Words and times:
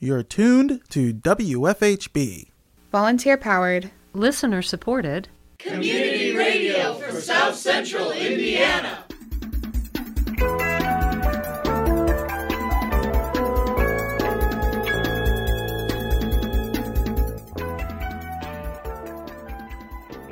You're 0.00 0.22
tuned 0.22 0.80
to 0.90 1.12
WFHB. 1.12 2.50
Volunteer 2.92 3.36
powered, 3.36 3.90
listener 4.12 4.62
supported, 4.62 5.28
community 5.58 6.36
radio 6.36 6.94
for 6.94 7.20
South 7.20 7.56
Central 7.56 8.12
Indiana. 8.12 9.04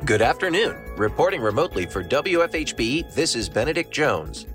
Good 0.05 0.23
afternoon. 0.23 0.77
Reporting 0.97 1.41
remotely 1.41 1.87
for 1.87 2.05
WFHB, 2.05 3.13
this 3.13 3.35
is 3.35 3.49
Benedict 3.49 3.91
Jones. 3.93 4.47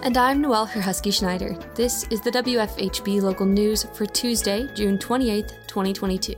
And 0.00 0.16
I'm 0.16 0.40
Noelle 0.40 0.66
Herhusky 0.66 1.10
Schneider. 1.10 1.58
This 1.74 2.04
is 2.04 2.20
the 2.20 2.30
WFHB 2.30 3.20
local 3.20 3.46
news 3.46 3.84
for 3.94 4.06
Tuesday, 4.06 4.68
June 4.72 4.96
28th, 4.96 5.66
2022. 5.66 6.36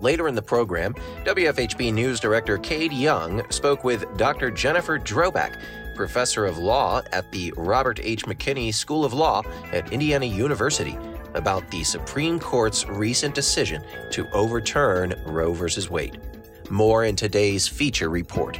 Later 0.00 0.26
in 0.26 0.34
the 0.34 0.42
program, 0.42 0.94
WFHB 1.24 1.94
News 1.94 2.18
Director 2.18 2.58
Cade 2.58 2.92
Young 2.92 3.48
spoke 3.52 3.84
with 3.84 4.04
Dr. 4.16 4.50
Jennifer 4.50 4.98
Drobac, 4.98 5.60
professor 5.94 6.44
of 6.44 6.58
law 6.58 7.00
at 7.12 7.30
the 7.30 7.54
Robert 7.56 8.00
H. 8.02 8.24
McKinney 8.24 8.74
School 8.74 9.04
of 9.04 9.12
Law 9.12 9.42
at 9.72 9.92
Indiana 9.92 10.26
University, 10.26 10.98
about 11.34 11.70
the 11.70 11.84
Supreme 11.84 12.40
Court's 12.40 12.84
recent 12.88 13.32
decision 13.32 13.80
to 14.10 14.28
overturn 14.32 15.14
Roe 15.24 15.52
v. 15.52 15.88
Wade. 15.88 16.20
More 16.68 17.04
in 17.04 17.14
today's 17.14 17.68
feature 17.68 18.10
report. 18.10 18.58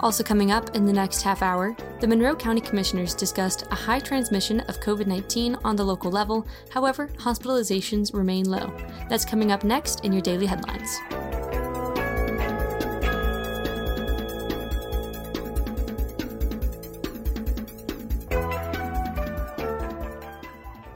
Also, 0.00 0.22
coming 0.22 0.52
up 0.52 0.76
in 0.76 0.86
the 0.86 0.92
next 0.92 1.22
half 1.22 1.42
hour, 1.42 1.76
the 2.00 2.06
Monroe 2.06 2.36
County 2.36 2.60
Commissioners 2.60 3.14
discussed 3.14 3.64
a 3.70 3.74
high 3.74 3.98
transmission 3.98 4.60
of 4.60 4.78
COVID 4.80 5.06
19 5.06 5.56
on 5.64 5.74
the 5.74 5.84
local 5.84 6.10
level. 6.10 6.46
However, 6.70 7.08
hospitalizations 7.16 8.14
remain 8.14 8.48
low. 8.48 8.72
That's 9.08 9.24
coming 9.24 9.50
up 9.50 9.64
next 9.64 10.04
in 10.04 10.12
your 10.12 10.22
daily 10.22 10.46
headlines. 10.46 10.98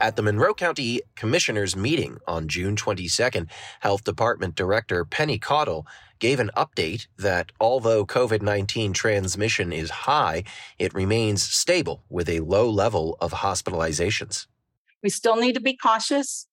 At 0.03 0.17
the 0.17 0.21
Monroe 0.21 0.53
County 0.53 0.99
Commissioners 1.15 1.77
meeting 1.77 2.17
on 2.27 2.49
June 2.49 2.75
22nd, 2.75 3.49
Health 3.79 4.03
Department 4.03 4.53
Director 4.53 5.05
Penny 5.05 5.39
Caudill 5.39 5.85
gave 6.23 6.39
an 6.39 6.51
update 6.55 7.07
that 7.17 7.51
although 7.59 8.05
COVID 8.05 8.41
19 8.41 8.93
transmission 8.93 9.73
is 9.73 9.89
high, 9.89 10.45
it 10.79 10.93
remains 10.93 11.43
stable 11.43 12.05
with 12.09 12.29
a 12.29 12.39
low 12.39 12.69
level 12.69 13.17
of 13.19 13.33
hospitalizations. 13.33 14.47
We 15.03 15.09
still 15.09 15.35
need 15.35 15.51
to 15.55 15.59
be 15.59 15.75
cautious, 15.75 16.47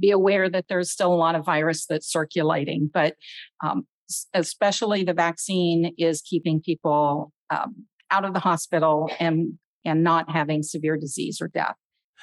be 0.00 0.10
aware 0.10 0.48
that 0.48 0.64
there's 0.70 0.90
still 0.90 1.12
a 1.12 1.22
lot 1.26 1.34
of 1.34 1.44
virus 1.44 1.84
that's 1.84 2.10
circulating, 2.10 2.88
but 2.90 3.16
um, 3.62 3.86
especially 4.32 5.04
the 5.04 5.12
vaccine 5.12 5.92
is 5.98 6.22
keeping 6.22 6.62
people 6.62 7.34
um, 7.50 7.84
out 8.10 8.24
of 8.24 8.32
the 8.32 8.40
hospital 8.40 9.10
and, 9.20 9.58
and 9.84 10.04
not 10.04 10.30
having 10.30 10.62
severe 10.62 10.96
disease 10.96 11.42
or 11.42 11.48
death. 11.48 11.74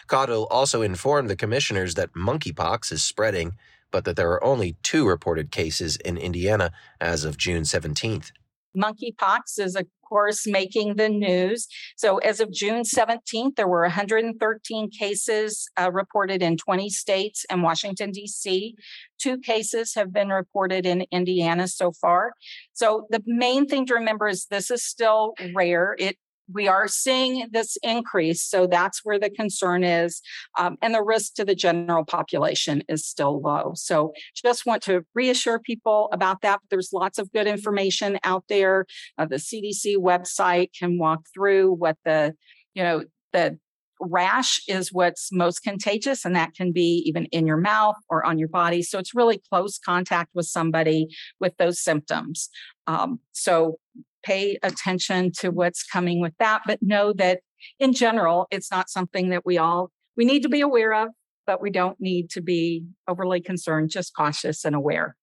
Caudill 0.07 0.47
also 0.49 0.81
informed 0.81 1.29
the 1.29 1.35
commissioners 1.35 1.93
that 1.93 2.13
monkeypox 2.13 2.91
is 2.91 3.03
spreading, 3.03 3.57
but 3.93 4.03
that 4.05 4.17
there 4.17 4.31
are 4.31 4.43
only 4.43 4.75
two 4.83 5.07
reported 5.07 5.51
cases 5.51 5.95
in 5.97 6.17
Indiana 6.17 6.71
as 6.99 7.23
of 7.23 7.37
June 7.37 7.61
17th. 7.61 8.31
Monkeypox 8.75 9.59
is, 9.59 9.75
of 9.75 9.85
course, 10.03 10.47
making 10.47 10.95
the 10.95 11.07
news. 11.07 11.67
So, 11.95 12.17
as 12.17 12.39
of 12.39 12.51
June 12.51 12.81
17th, 12.81 13.55
there 13.55 13.67
were 13.67 13.83
113 13.83 14.89
cases 14.89 15.69
uh, 15.79 15.91
reported 15.91 16.41
in 16.41 16.57
20 16.57 16.89
states 16.89 17.45
and 17.51 17.61
Washington, 17.61 18.09
D.C. 18.09 18.75
Two 19.19 19.37
cases 19.37 19.93
have 19.93 20.11
been 20.11 20.29
reported 20.29 20.87
in 20.87 21.05
Indiana 21.11 21.67
so 21.67 21.91
far. 21.91 22.33
So, 22.73 23.05
the 23.11 23.21
main 23.27 23.67
thing 23.67 23.85
to 23.85 23.93
remember 23.93 24.27
is 24.27 24.47
this 24.47 24.71
is 24.71 24.83
still 24.83 25.35
rare. 25.53 25.95
It 25.99 26.17
we 26.51 26.67
are 26.67 26.87
seeing 26.87 27.47
this 27.51 27.77
increase. 27.83 28.41
So 28.43 28.67
that's 28.67 29.01
where 29.03 29.19
the 29.19 29.29
concern 29.29 29.83
is. 29.83 30.21
Um, 30.57 30.77
and 30.81 30.93
the 30.93 31.03
risk 31.03 31.35
to 31.35 31.45
the 31.45 31.55
general 31.55 32.05
population 32.05 32.83
is 32.89 33.05
still 33.05 33.41
low. 33.41 33.73
So 33.75 34.13
just 34.35 34.65
want 34.65 34.83
to 34.83 35.05
reassure 35.13 35.59
people 35.59 36.09
about 36.11 36.41
that. 36.41 36.59
There's 36.69 36.91
lots 36.93 37.17
of 37.17 37.31
good 37.31 37.47
information 37.47 38.19
out 38.23 38.45
there. 38.49 38.85
Uh, 39.17 39.25
the 39.25 39.37
CDC 39.37 39.97
website 39.97 40.69
can 40.77 40.97
walk 40.97 41.21
through 41.33 41.73
what 41.73 41.97
the, 42.03 42.33
you 42.73 42.83
know, 42.83 43.03
the 43.31 43.57
rash 43.99 44.61
is 44.67 44.91
what's 44.91 45.29
most 45.31 45.59
contagious, 45.59 46.25
and 46.25 46.35
that 46.35 46.53
can 46.53 46.71
be 46.71 47.03
even 47.05 47.25
in 47.25 47.47
your 47.47 47.57
mouth 47.57 47.95
or 48.09 48.25
on 48.25 48.37
your 48.37 48.47
body. 48.47 48.81
So 48.81 48.99
it's 48.99 49.15
really 49.15 49.41
close 49.49 49.79
contact 49.79 50.31
with 50.33 50.45
somebody 50.45 51.07
with 51.39 51.55
those 51.57 51.79
symptoms. 51.79 52.49
Um, 52.87 53.19
so 53.31 53.77
pay 54.23 54.57
attention 54.63 55.31
to 55.39 55.49
what's 55.49 55.83
coming 55.83 56.21
with 56.21 56.33
that, 56.39 56.61
but 56.65 56.81
know 56.81 57.13
that 57.13 57.41
in 57.79 57.93
general, 57.93 58.47
it's 58.51 58.71
not 58.71 58.89
something 58.89 59.29
that 59.29 59.45
we 59.45 59.57
all 59.57 59.91
we 60.15 60.25
need 60.25 60.43
to 60.43 60.49
be 60.49 60.61
aware 60.61 60.93
of, 60.93 61.09
but 61.47 61.61
we 61.61 61.71
don't 61.71 61.99
need 61.99 62.29
to 62.31 62.41
be 62.41 62.85
overly 63.07 63.41
concerned, 63.41 63.89
just 63.89 64.15
cautious 64.15 64.63
and 64.63 64.75
aware. 64.75 65.15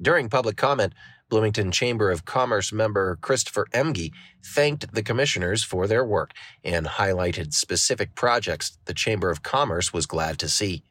During 0.00 0.28
public 0.28 0.56
comment, 0.56 0.94
Bloomington 1.28 1.72
Chamber 1.72 2.10
of 2.10 2.24
Commerce 2.24 2.72
member 2.72 3.18
Christopher 3.20 3.66
Emge 3.72 4.12
thanked 4.44 4.94
the 4.94 5.02
commissioners 5.02 5.64
for 5.64 5.86
their 5.86 6.04
work 6.04 6.32
and 6.64 6.86
highlighted 6.86 7.52
specific 7.52 8.14
projects 8.14 8.78
the 8.84 8.94
Chamber 8.94 9.28
of 9.30 9.42
Commerce 9.42 9.92
was 9.92 10.06
glad 10.06 10.38
to 10.38 10.48
see. 10.48 10.84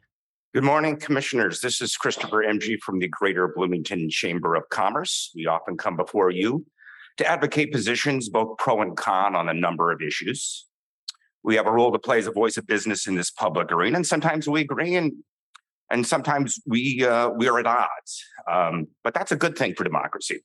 Good 0.53 0.63
morning, 0.63 0.97
commissioners. 0.97 1.61
This 1.61 1.81
is 1.81 1.95
Christopher 1.95 2.43
Emge 2.43 2.79
from 2.81 2.99
the 2.99 3.07
Greater 3.07 3.47
Bloomington 3.47 4.09
Chamber 4.09 4.55
of 4.55 4.67
Commerce. 4.69 5.31
We 5.35 5.47
often 5.47 5.77
come 5.77 5.95
before 5.95 6.29
you 6.29 6.65
to 7.17 7.25
advocate 7.25 7.71
positions, 7.71 8.29
both 8.29 8.57
pro 8.57 8.81
and 8.81 8.95
con, 8.95 9.35
on 9.35 9.49
a 9.49 9.53
number 9.53 9.91
of 9.91 10.01
issues. 10.01 10.65
We 11.43 11.55
have 11.55 11.67
a 11.67 11.71
role 11.71 11.91
to 11.91 11.99
play 11.99 12.19
as 12.19 12.27
a 12.27 12.31
voice 12.31 12.57
of 12.57 12.67
business 12.67 13.07
in 13.07 13.15
this 13.15 13.31
public 13.31 13.71
arena, 13.71 13.97
and 13.97 14.07
sometimes 14.07 14.47
we 14.47 14.61
agree, 14.61 14.95
and 14.95 15.13
and 15.89 16.05
sometimes 16.05 16.59
we 16.65 17.05
uh, 17.05 17.29
we 17.29 17.47
are 17.47 17.59
at 17.59 17.67
odds. 17.67 18.23
Um, 18.51 18.87
but 19.03 19.13
that's 19.13 19.31
a 19.31 19.35
good 19.35 19.57
thing 19.57 19.73
for 19.75 19.83
democracy. 19.83 20.41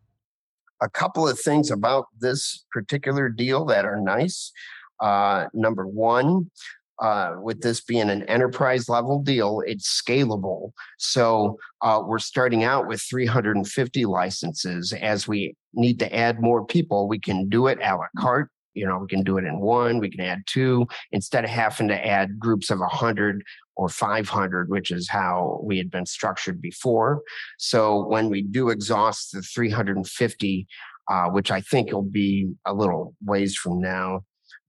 A 0.82 0.90
couple 0.90 1.26
of 1.26 1.40
things 1.40 1.70
about 1.70 2.04
this 2.20 2.66
particular 2.70 3.30
deal 3.30 3.64
that 3.64 3.86
are 3.86 4.00
nice. 4.00 4.52
Uh, 5.00 5.46
number 5.54 5.86
one, 5.86 6.50
uh, 7.00 7.34
with 7.40 7.60
this 7.60 7.80
being 7.80 8.10
an 8.10 8.22
enterprise 8.24 8.88
level 8.88 9.20
deal, 9.20 9.62
it's 9.66 10.02
scalable. 10.02 10.72
So 10.98 11.58
uh, 11.82 12.02
we're 12.06 12.18
starting 12.18 12.64
out 12.64 12.86
with 12.86 13.02
350 13.02 14.04
licenses. 14.06 14.92
As 14.92 15.26
we 15.26 15.56
need 15.72 15.98
to 15.98 16.14
add 16.14 16.40
more 16.40 16.64
people, 16.64 17.08
we 17.08 17.18
can 17.18 17.48
do 17.48 17.66
it 17.66 17.78
a 17.82 17.96
la 17.96 18.06
carte. 18.18 18.50
You 18.74 18.86
know, 18.86 18.98
we 18.98 19.06
can 19.06 19.22
do 19.22 19.38
it 19.38 19.44
in 19.44 19.60
one, 19.60 20.00
we 20.00 20.10
can 20.10 20.20
add 20.20 20.42
two 20.46 20.86
instead 21.12 21.44
of 21.44 21.50
having 21.50 21.86
to 21.88 22.06
add 22.06 22.40
groups 22.40 22.70
of 22.70 22.80
100 22.80 23.44
or 23.76 23.88
500, 23.88 24.68
which 24.68 24.90
is 24.90 25.08
how 25.08 25.60
we 25.62 25.78
had 25.78 25.90
been 25.90 26.06
structured 26.06 26.60
before. 26.60 27.22
So 27.58 28.04
when 28.06 28.30
we 28.30 28.42
do 28.42 28.70
exhaust 28.70 29.32
the 29.32 29.42
350, 29.42 30.66
uh, 31.08 31.26
which 31.26 31.50
I 31.50 31.60
think 31.60 31.92
will 31.92 32.02
be 32.02 32.50
a 32.64 32.74
little 32.74 33.14
ways 33.24 33.56
from 33.56 33.80
now, 33.80 34.24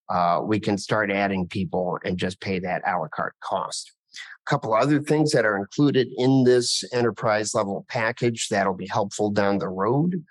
uh, 0.09 0.41
we 0.43 0.59
can 0.59 0.77
start 0.77 1.11
adding 1.11 1.47
people 1.47 1.97
and 2.03 2.17
just 2.17 2.39
pay 2.39 2.59
that 2.59 2.81
a 2.87 2.97
la 2.97 3.07
carte 3.07 3.35
cost. 3.41 3.91
A 4.15 4.49
couple 4.49 4.73
other 4.73 5.01
things 5.01 5.31
that 5.31 5.45
are 5.45 5.57
included 5.57 6.07
in 6.17 6.43
this 6.43 6.83
enterprise 6.93 7.53
level 7.53 7.85
package 7.89 8.47
that'll 8.49 8.75
be 8.75 8.87
helpful 8.87 9.31
down 9.31 9.57
the 9.57 9.67
road. 9.67 10.23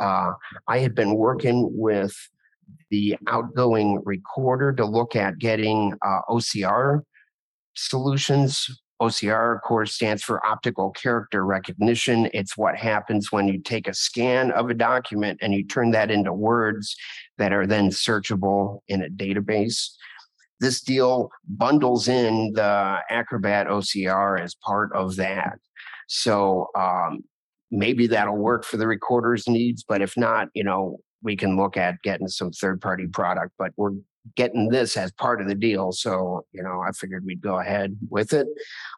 Uh, 0.00 0.32
I 0.68 0.78
had 0.78 0.94
been 0.94 1.14
working 1.14 1.70
with 1.72 2.14
the 2.90 3.16
outgoing 3.28 4.02
recorder 4.04 4.72
to 4.72 4.84
look 4.84 5.16
at 5.16 5.38
getting 5.38 5.94
uh, 6.04 6.20
OCR 6.28 7.02
solutions. 7.74 8.68
OCR, 9.02 9.56
of 9.56 9.62
course, 9.62 9.94
stands 9.94 10.22
for 10.22 10.44
optical 10.46 10.90
character 10.90 11.44
recognition. 11.44 12.30
It's 12.32 12.56
what 12.56 12.76
happens 12.76 13.32
when 13.32 13.48
you 13.48 13.60
take 13.60 13.88
a 13.88 13.94
scan 13.94 14.50
of 14.52 14.70
a 14.70 14.74
document 14.74 15.38
and 15.42 15.52
you 15.52 15.66
turn 15.66 15.90
that 15.90 16.10
into 16.10 16.32
words 16.32 16.96
that 17.38 17.52
are 17.52 17.66
then 17.66 17.88
searchable 17.88 18.80
in 18.88 19.02
a 19.02 19.08
database. 19.08 19.90
This 20.60 20.80
deal 20.80 21.30
bundles 21.48 22.08
in 22.08 22.52
the 22.54 22.98
Acrobat 23.10 23.66
OCR 23.66 24.40
as 24.40 24.54
part 24.54 24.92
of 24.94 25.16
that. 25.16 25.58
So 26.06 26.68
um, 26.76 27.24
maybe 27.70 28.06
that'll 28.06 28.36
work 28.36 28.64
for 28.64 28.76
the 28.76 28.86
recorder's 28.86 29.48
needs, 29.48 29.84
but 29.86 30.02
if 30.02 30.16
not, 30.16 30.48
you 30.54 30.62
know, 30.62 30.98
we 31.22 31.36
can 31.36 31.56
look 31.56 31.76
at 31.76 32.00
getting 32.02 32.28
some 32.28 32.52
third 32.52 32.80
party 32.80 33.06
product, 33.06 33.52
but 33.58 33.72
we're 33.76 33.92
getting 34.36 34.68
this 34.68 34.96
as 34.96 35.12
part 35.12 35.40
of 35.40 35.48
the 35.48 35.54
deal. 35.54 35.92
So, 35.92 36.46
you 36.52 36.62
know, 36.62 36.82
I 36.86 36.92
figured 36.92 37.24
we'd 37.26 37.42
go 37.42 37.58
ahead 37.58 37.96
with 38.08 38.32
it. 38.32 38.46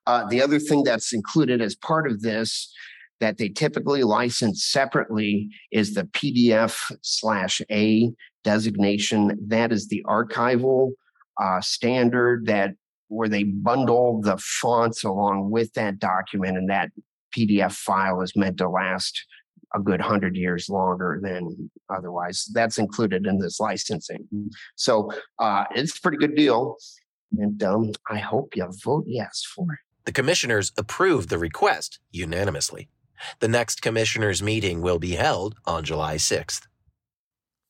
Uh, 0.06 0.26
the 0.28 0.40
other 0.40 0.58
thing 0.58 0.84
that's 0.84 1.12
included 1.12 1.60
as 1.60 1.74
part 1.74 2.10
of 2.10 2.22
this 2.22 2.72
that 3.20 3.38
they 3.38 3.48
typically 3.48 4.02
license 4.02 4.64
separately 4.64 5.48
is 5.72 5.94
the 5.94 6.04
PDF 6.04 6.78
slash 7.02 7.62
A 7.70 8.12
designation. 8.44 9.38
That 9.48 9.72
is 9.72 9.88
the 9.88 10.04
archival 10.06 10.90
uh, 11.40 11.60
standard 11.60 12.46
that 12.46 12.70
where 13.08 13.28
they 13.28 13.44
bundle 13.44 14.20
the 14.20 14.36
fonts 14.38 15.04
along 15.04 15.50
with 15.50 15.72
that 15.74 15.98
document, 15.98 16.58
and 16.58 16.68
that 16.68 16.90
PDF 17.36 17.72
file 17.72 18.20
is 18.20 18.34
meant 18.36 18.58
to 18.58 18.68
last 18.68 19.24
a 19.76 19.80
good 19.80 20.00
hundred 20.00 20.36
years 20.36 20.68
longer 20.68 21.20
than 21.22 21.70
otherwise. 21.94 22.48
That's 22.52 22.78
included 22.78 23.26
in 23.26 23.38
this 23.38 23.60
licensing. 23.60 24.26
So 24.74 25.12
uh, 25.38 25.64
it's 25.74 25.96
a 25.96 26.00
pretty 26.00 26.16
good 26.16 26.34
deal. 26.34 26.76
And 27.38 27.62
um, 27.62 27.92
I 28.10 28.18
hope 28.18 28.56
you 28.56 28.66
vote 28.84 29.04
yes 29.06 29.44
for 29.54 29.64
it. 29.72 29.78
The 30.06 30.12
commissioners 30.12 30.72
approved 30.78 31.28
the 31.28 31.38
request 31.38 31.98
unanimously. 32.10 32.88
The 33.40 33.48
next 33.48 33.82
commissioners' 33.82 34.42
meeting 34.42 34.80
will 34.80 34.98
be 34.98 35.12
held 35.12 35.56
on 35.66 35.84
July 35.84 36.16
6th. 36.16 36.62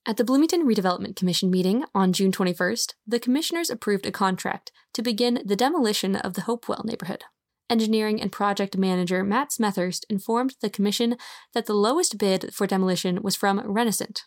At 0.08 0.18
the 0.18 0.24
Bloomington 0.24 0.64
Redevelopment 0.64 1.16
Commission 1.16 1.50
meeting 1.50 1.84
on 1.94 2.12
June 2.12 2.30
21st, 2.30 2.94
the 3.06 3.18
commissioners 3.18 3.70
approved 3.70 4.06
a 4.06 4.12
contract 4.12 4.70
to 4.94 5.02
begin 5.02 5.42
the 5.44 5.56
demolition 5.56 6.14
of 6.14 6.34
the 6.34 6.42
Hopewell 6.42 6.84
neighborhood. 6.84 7.24
Engineering 7.68 8.20
and 8.20 8.30
project 8.30 8.76
manager 8.76 9.24
Matt 9.24 9.50
Smethurst 9.50 10.04
informed 10.08 10.54
the 10.60 10.70
commission 10.70 11.16
that 11.52 11.66
the 11.66 11.74
lowest 11.74 12.16
bid 12.16 12.54
for 12.54 12.64
demolition 12.64 13.20
was 13.22 13.34
from 13.34 13.58
Renascent. 13.60 14.20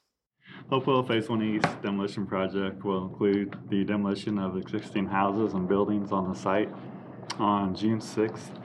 Hopewell 0.69 1.03
Phase 1.03 1.29
1 1.29 1.41
East 1.41 1.81
demolition 1.81 2.27
project 2.27 2.83
will 2.83 3.07
include 3.07 3.55
the 3.69 3.85
demolition 3.85 4.37
of 4.37 4.57
existing 4.57 5.07
houses 5.07 5.53
and 5.53 5.69
buildings 5.69 6.11
on 6.11 6.27
the 6.27 6.35
site. 6.35 6.69
On 7.37 7.73
June 7.73 7.99
6th, 7.99 8.59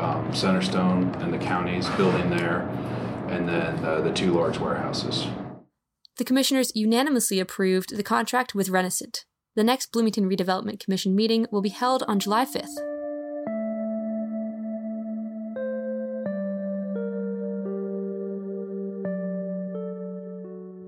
um, 0.00 0.32
Centerstone 0.32 1.14
and 1.22 1.32
the 1.32 1.38
county's 1.38 1.88
building 1.90 2.28
there, 2.30 2.62
and 3.28 3.48
then 3.48 3.84
uh, 3.84 4.00
the 4.00 4.12
two 4.12 4.32
large 4.32 4.58
warehouses. 4.58 5.28
The 6.16 6.24
commissioners 6.24 6.72
unanimously 6.74 7.38
approved 7.38 7.96
the 7.96 8.02
contract 8.02 8.56
with 8.56 8.68
Renascent. 8.68 9.20
The 9.54 9.62
next 9.62 9.92
Bloomington 9.92 10.28
Redevelopment 10.28 10.80
Commission 10.80 11.14
meeting 11.14 11.46
will 11.52 11.62
be 11.62 11.68
held 11.68 12.02
on 12.08 12.18
July 12.18 12.46
5th. 12.46 12.91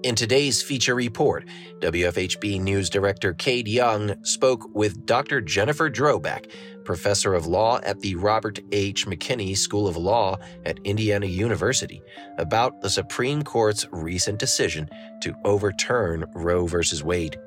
In 0.04 0.14
today's 0.14 0.62
feature 0.62 0.94
report, 0.94 1.46
WFHB 1.80 2.61
News 2.61 2.90
Director 2.90 3.32
Cade 3.32 3.66
Young 3.66 4.23
spoke 4.23 4.68
with 4.75 5.06
Dr. 5.06 5.40
Jennifer 5.40 5.88
Drobac, 5.88 6.50
professor 6.84 7.32
of 7.32 7.46
law 7.46 7.80
at 7.87 8.00
the 8.00 8.14
Robert 8.16 8.61
H. 8.70 9.06
McKinney 9.06 9.56
School 9.56 9.88
of 9.88 9.96
Law 9.96 10.37
at 10.66 10.78
Indiana 10.84 11.25
University, 11.25 12.02
about 12.37 12.82
the 12.82 12.90
Supreme 12.90 13.42
Court's 13.42 13.87
recent 13.92 14.38
decision 14.38 14.90
to 15.23 15.34
overturn 15.46 16.26
Roe 16.34 16.66
v. 16.66 16.82
Wade. 17.02 17.38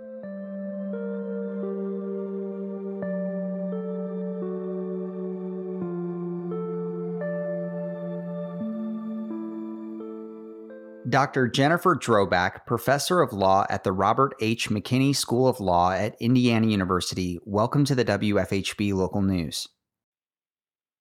Dr. 11.07 11.47
Jennifer 11.47 11.95
Drobac, 11.95 12.65
professor 12.65 13.21
of 13.21 13.31
law 13.31 13.65
at 13.69 13.85
the 13.85 13.93
Robert 13.93 14.33
H. 14.41 14.69
McKinney 14.69 15.15
School 15.15 15.47
of 15.47 15.61
Law 15.61 15.91
at 15.91 16.17
Indiana 16.19 16.67
University, 16.67 17.39
welcome 17.45 17.85
to 17.85 17.95
the 17.95 18.03
WFHB 18.03 18.93
Local 18.93 19.21
News. 19.21 19.69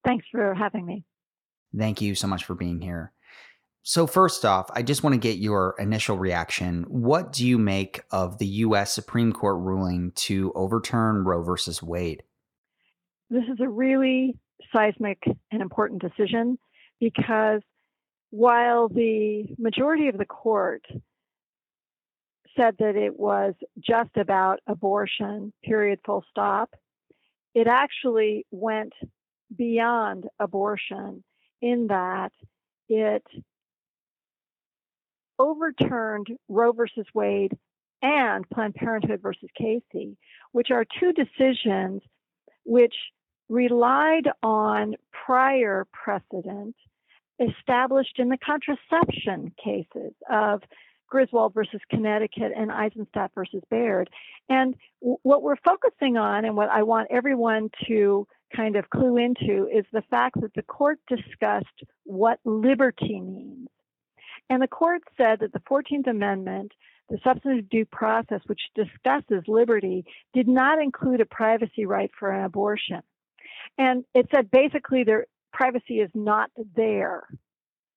Thanks 0.05 0.25
for 0.31 0.55
having 0.55 0.87
me. 0.87 1.05
Thank 1.77 2.01
you 2.01 2.15
so 2.15 2.29
much 2.29 2.45
for 2.45 2.55
being 2.55 2.81
here. 2.81 3.13
So, 3.83 4.07
first 4.07 4.45
off, 4.45 4.69
I 4.73 4.83
just 4.83 5.03
want 5.03 5.15
to 5.15 5.19
get 5.19 5.39
your 5.39 5.75
initial 5.79 6.19
reaction. 6.19 6.85
What 6.89 7.33
do 7.33 7.47
you 7.47 7.59
make 7.59 8.03
of 8.13 8.39
the 8.39 8.47
U.S. 8.47 8.93
Supreme 8.93 9.33
Court 9.33 9.59
ruling 9.59 10.13
to 10.17 10.53
overturn 10.55 11.25
Roe 11.25 11.43
versus 11.43 11.83
Wade? 11.83 12.23
This 13.29 13.45
is 13.53 13.59
a 13.61 13.69
really 13.69 14.37
seismic 14.73 15.19
and 15.51 15.63
important 15.63 16.01
decision 16.01 16.59
because 17.01 17.63
while 18.31 18.89
the 18.89 19.45
majority 19.59 20.09
of 20.09 20.19
the 20.19 20.27
court 20.27 20.85
said 22.57 22.75
that 22.79 22.97
it 22.97 23.19
was 23.19 23.55
just 23.79 24.17
about 24.17 24.61
abortion, 24.67 25.53
period, 25.63 26.01
full 26.05 26.25
stop, 26.31 26.75
it 27.55 27.67
actually 27.67 28.47
went 28.51 28.93
beyond 29.57 30.27
abortion 30.41 31.23
in 31.63 31.87
that 31.89 32.33
it 32.89 33.25
overturned 35.39 36.29
Roe 36.49 36.73
versus 36.73 37.07
Wade 37.15 37.57
and 38.03 38.49
Planned 38.51 38.75
Parenthood 38.75 39.21
versus 39.23 39.49
Casey, 39.57 40.17
which 40.53 40.71
are 40.71 40.85
two 40.99 41.13
decisions 41.13 42.03
which 42.65 42.95
relied 43.49 44.29
on 44.43 44.97
prior 45.25 45.87
precedent 45.93 46.75
established 47.41 48.19
in 48.19 48.29
the 48.29 48.39
contraception 48.39 49.53
cases 49.63 50.13
of 50.31 50.63
Griswold 51.09 51.55
versus 51.55 51.81
Connecticut 51.91 52.53
and 52.57 52.73
Eisenstadt 52.73 53.31
versus 53.35 53.63
Baird. 53.71 54.11
And 54.49 54.75
w- 55.01 55.19
what 55.23 55.43
we're 55.43 55.57
focusing 55.57 56.17
on 56.17 56.45
and 56.45 56.57
what 56.57 56.69
I 56.69 56.83
want 56.83 57.09
everyone 57.11 57.71
to 57.87 58.27
kind 58.55 58.77
of 58.77 58.91
clue 58.91 59.17
into 59.17 59.69
is 59.73 59.85
the 59.93 60.03
fact 60.11 60.41
that 60.41 60.55
the 60.55 60.63
court 60.63 60.99
discussed 61.09 61.85
what 62.05 62.41
liberty 62.45 63.21
means. 63.21 63.69
And 64.49 64.63
the 64.63 64.69
court 64.69 65.03
said 65.17 65.41
that 65.41 65.53
the 65.53 65.61
14th 65.61 66.09
Amendment, 66.09 66.73
the 67.09 67.19
substantive 67.25 67.69
due 67.69 67.85
process, 67.85 68.41
which 68.47 68.61
discusses 68.75 69.43
liberty, 69.49 70.05
did 70.35 70.49
not 70.49 70.81
include 70.81 71.21
a 71.21 71.27
privacy 71.27 71.87
right 71.87 72.11
for 72.19 72.31
an 72.31 72.45
abortion. 72.45 73.03
And 73.79 74.05
it 74.15 74.29
said 74.35 74.51
basically 74.51 75.05
their 75.05 75.27
privacy 75.57 76.01
is 76.01 76.11
not 76.15 76.51
there 76.77 77.23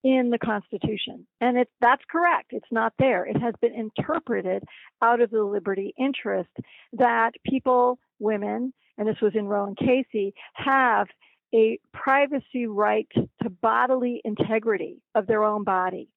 in 0.03 0.29
the 0.29 0.37
Constitution. 0.37 1.27
And 1.41 1.57
it, 1.57 1.69
that's 1.81 2.01
correct. 2.09 2.51
It's 2.51 2.71
not 2.71 2.93
there. 2.97 3.25
It 3.25 3.39
has 3.41 3.53
been 3.61 3.75
interpreted 3.75 4.63
out 5.01 5.19
of 5.19 5.29
the 5.29 5.43
liberty 5.43 5.93
interest 5.97 6.49
that 6.93 7.31
people, 7.45 7.99
women, 8.17 8.73
and 8.97 9.07
this 9.07 9.19
was 9.21 9.33
in 9.35 9.45
Roe 9.45 9.65
and 9.65 9.77
Casey, 9.77 10.33
have 10.53 11.07
a 11.53 11.79
privacy 11.93 12.65
right 12.67 13.07
to 13.43 13.49
bodily 13.49 14.21
integrity 14.23 15.01
of 15.15 15.27
their 15.27 15.43
own 15.43 15.63
body. 15.63 16.07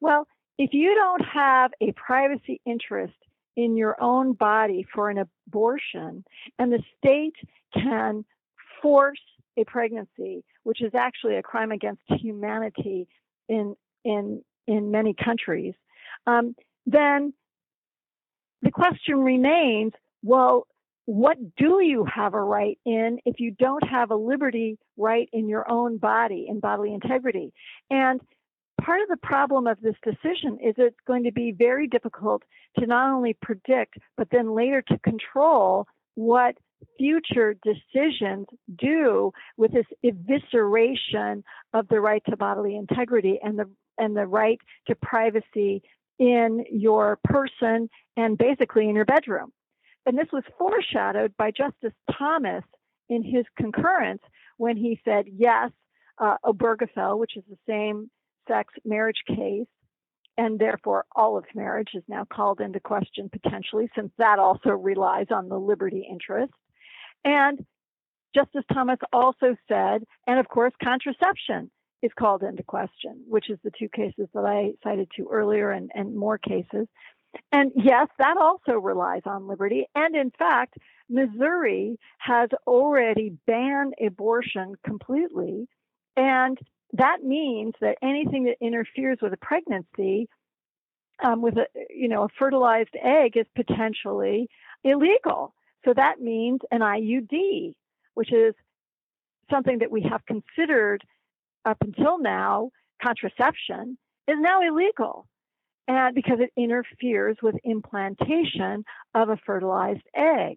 Well, 0.00 0.28
if 0.58 0.70
you 0.72 0.94
don't 0.94 1.24
have 1.24 1.72
a 1.80 1.92
privacy 1.92 2.60
interest 2.64 3.14
in 3.56 3.76
your 3.76 4.00
own 4.00 4.34
body 4.34 4.86
for 4.94 5.10
an 5.10 5.18
abortion, 5.18 6.24
and 6.58 6.72
the 6.72 6.82
state 6.98 7.34
can 7.72 8.24
force 8.80 9.22
a 9.56 9.64
pregnancy, 9.64 10.44
which 10.64 10.82
is 10.82 10.92
actually 10.94 11.36
a 11.36 11.42
crime 11.42 11.72
against 11.72 12.02
humanity 12.08 13.08
in 13.48 13.76
in 14.04 14.42
in 14.66 14.90
many 14.90 15.14
countries, 15.14 15.74
um, 16.26 16.54
then 16.86 17.32
the 18.62 18.70
question 18.70 19.18
remains: 19.18 19.92
Well, 20.22 20.66
what 21.06 21.36
do 21.56 21.80
you 21.82 22.06
have 22.12 22.34
a 22.34 22.42
right 22.42 22.78
in 22.84 23.18
if 23.24 23.38
you 23.38 23.50
don't 23.52 23.86
have 23.86 24.10
a 24.10 24.16
liberty 24.16 24.78
right 24.96 25.28
in 25.32 25.48
your 25.48 25.70
own 25.70 25.98
body 25.98 26.46
in 26.48 26.60
bodily 26.60 26.94
integrity? 26.94 27.52
And 27.90 28.20
part 28.80 29.00
of 29.02 29.08
the 29.08 29.18
problem 29.18 29.66
of 29.66 29.80
this 29.80 29.96
decision 30.02 30.58
is 30.62 30.74
it's 30.78 30.96
going 31.06 31.24
to 31.24 31.32
be 31.32 31.52
very 31.52 31.86
difficult 31.86 32.42
to 32.78 32.86
not 32.86 33.10
only 33.10 33.36
predict, 33.42 33.98
but 34.16 34.28
then 34.30 34.54
later 34.54 34.82
to 34.88 34.98
control 34.98 35.86
what 36.14 36.56
future 36.98 37.54
decisions 37.62 38.46
do 38.76 39.32
with 39.56 39.72
this 39.72 39.86
evisceration 40.04 41.42
of 41.72 41.88
the 41.88 42.00
right 42.00 42.22
to 42.28 42.36
bodily 42.36 42.76
integrity 42.76 43.38
and 43.42 43.58
the 43.58 43.68
and 43.98 44.16
the 44.16 44.26
right 44.26 44.58
to 44.86 44.94
privacy 44.96 45.82
in 46.18 46.64
your 46.70 47.18
person 47.24 47.88
and 48.16 48.38
basically 48.38 48.88
in 48.88 48.94
your 48.94 49.04
bedroom. 49.04 49.52
And 50.06 50.18
this 50.18 50.28
was 50.32 50.44
foreshadowed 50.58 51.36
by 51.36 51.50
Justice 51.50 51.92
Thomas 52.18 52.64
in 53.08 53.22
his 53.22 53.44
concurrence 53.56 54.22
when 54.56 54.76
he 54.76 55.00
said, 55.04 55.26
yes, 55.32 55.70
uh, 56.18 56.36
Obergefell, 56.44 57.18
which 57.18 57.36
is 57.36 57.44
the 57.48 57.58
same 57.68 58.10
sex 58.48 58.72
marriage 58.84 59.22
case, 59.26 59.66
and 60.36 60.58
therefore 60.58 61.04
all 61.14 61.36
of 61.36 61.44
marriage 61.54 61.90
is 61.94 62.02
now 62.08 62.24
called 62.24 62.60
into 62.60 62.80
question 62.80 63.30
potentially, 63.30 63.88
since 63.96 64.12
that 64.18 64.38
also 64.38 64.70
relies 64.70 65.26
on 65.30 65.48
the 65.48 65.58
liberty 65.58 66.06
interest. 66.08 66.52
And 67.24 67.64
Justice 68.34 68.64
Thomas 68.72 68.98
also 69.12 69.56
said, 69.68 70.04
and 70.26 70.38
of 70.38 70.48
course, 70.48 70.72
contraception 70.82 71.70
is 72.02 72.10
called 72.18 72.42
into 72.42 72.62
question, 72.62 73.22
which 73.26 73.48
is 73.48 73.58
the 73.64 73.70
two 73.78 73.88
cases 73.88 74.28
that 74.34 74.44
I 74.44 74.72
cited 74.82 75.08
to 75.16 75.28
earlier 75.30 75.70
and, 75.70 75.90
and 75.94 76.16
more 76.16 76.38
cases. 76.38 76.86
And 77.50 77.72
yes, 77.74 78.08
that 78.18 78.36
also 78.36 78.72
relies 78.72 79.22
on 79.24 79.48
liberty. 79.48 79.86
And 79.94 80.14
in 80.14 80.30
fact, 80.38 80.74
Missouri 81.08 81.98
has 82.18 82.48
already 82.66 83.36
banned 83.46 83.94
abortion 84.04 84.74
completely. 84.84 85.66
And 86.16 86.58
that 86.92 87.24
means 87.24 87.74
that 87.80 87.98
anything 88.02 88.44
that 88.44 88.64
interferes 88.64 89.18
with 89.20 89.32
a 89.32 89.38
pregnancy 89.38 90.28
um, 91.22 91.42
with 91.42 91.56
a 91.56 91.66
you 91.90 92.08
know 92.08 92.24
a 92.24 92.28
fertilized 92.38 92.96
egg 93.02 93.36
is 93.36 93.46
potentially 93.54 94.48
illegal. 94.82 95.54
So 95.84 95.92
that 95.94 96.20
means 96.20 96.60
an 96.70 96.80
IUD, 96.80 97.74
which 98.14 98.32
is 98.32 98.54
something 99.50 99.78
that 99.78 99.90
we 99.90 100.02
have 100.02 100.24
considered 100.26 101.02
up 101.64 101.78
until 101.82 102.18
now 102.18 102.70
contraception 103.02 103.98
is 104.26 104.36
now 104.38 104.60
illegal 104.60 105.26
and 105.86 106.14
because 106.14 106.38
it 106.40 106.50
interferes 106.56 107.36
with 107.42 107.54
implantation 107.64 108.84
of 109.14 109.28
a 109.28 109.38
fertilized 109.44 110.06
egg. 110.16 110.56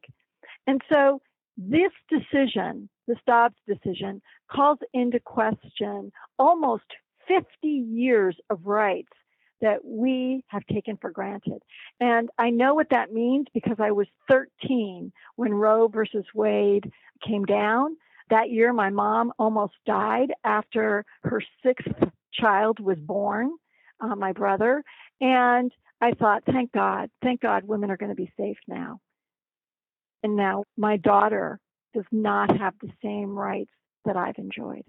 And 0.66 0.82
so 0.92 1.22
this 1.58 1.92
decision, 2.10 2.90
this 3.08 3.18
Dobbs 3.26 3.56
decision, 3.68 4.22
calls 4.50 4.80
into 4.94 5.20
question 5.20 6.12
almost 6.40 6.86
50 7.28 7.68
years 7.68 8.38
of 8.50 8.66
rights 8.66 9.12
that 9.62 9.84
we 9.84 10.44
have 10.48 10.66
taken 10.68 10.98
for 10.98 11.12
granted. 11.12 11.62
And 12.00 12.30
I 12.38 12.50
know 12.50 12.74
what 12.74 12.90
that 12.92 13.12
means 13.12 13.48
because 13.54 13.78
I 13.80 13.92
was 13.92 14.08
13 14.30 15.12
when 15.36 15.54
Roe 15.54 15.88
versus 15.88 16.26
Wade 16.34 16.92
came 17.26 17.46
down. 17.46 17.98
That 18.30 18.50
year, 18.50 18.74
my 18.74 18.90
mom 18.90 19.32
almost 19.40 19.74
died 19.86 20.34
after 20.44 21.06
her 21.24 21.42
sixth 21.66 21.88
child 22.34 22.80
was 22.80 22.98
born, 23.00 23.52
uh, 24.02 24.16
my 24.16 24.34
brother. 24.34 24.84
And 25.22 25.72
I 26.02 26.12
thought, 26.12 26.44
thank 26.46 26.72
God, 26.72 27.10
thank 27.24 27.42
God 27.42 27.64
women 27.64 27.90
are 27.90 27.98
going 27.98 28.12
to 28.12 28.16
be 28.16 28.32
safe 28.38 28.58
now. 28.68 29.00
And 30.24 30.36
now 30.36 30.66
my 30.76 30.98
daughter 30.98 31.60
does 31.94 32.06
not 32.12 32.58
have 32.60 32.74
the 32.82 32.92
same 33.04 33.32
rights 33.32 33.72
that 34.06 34.18
I've 34.18 34.38
enjoyed. 34.38 34.84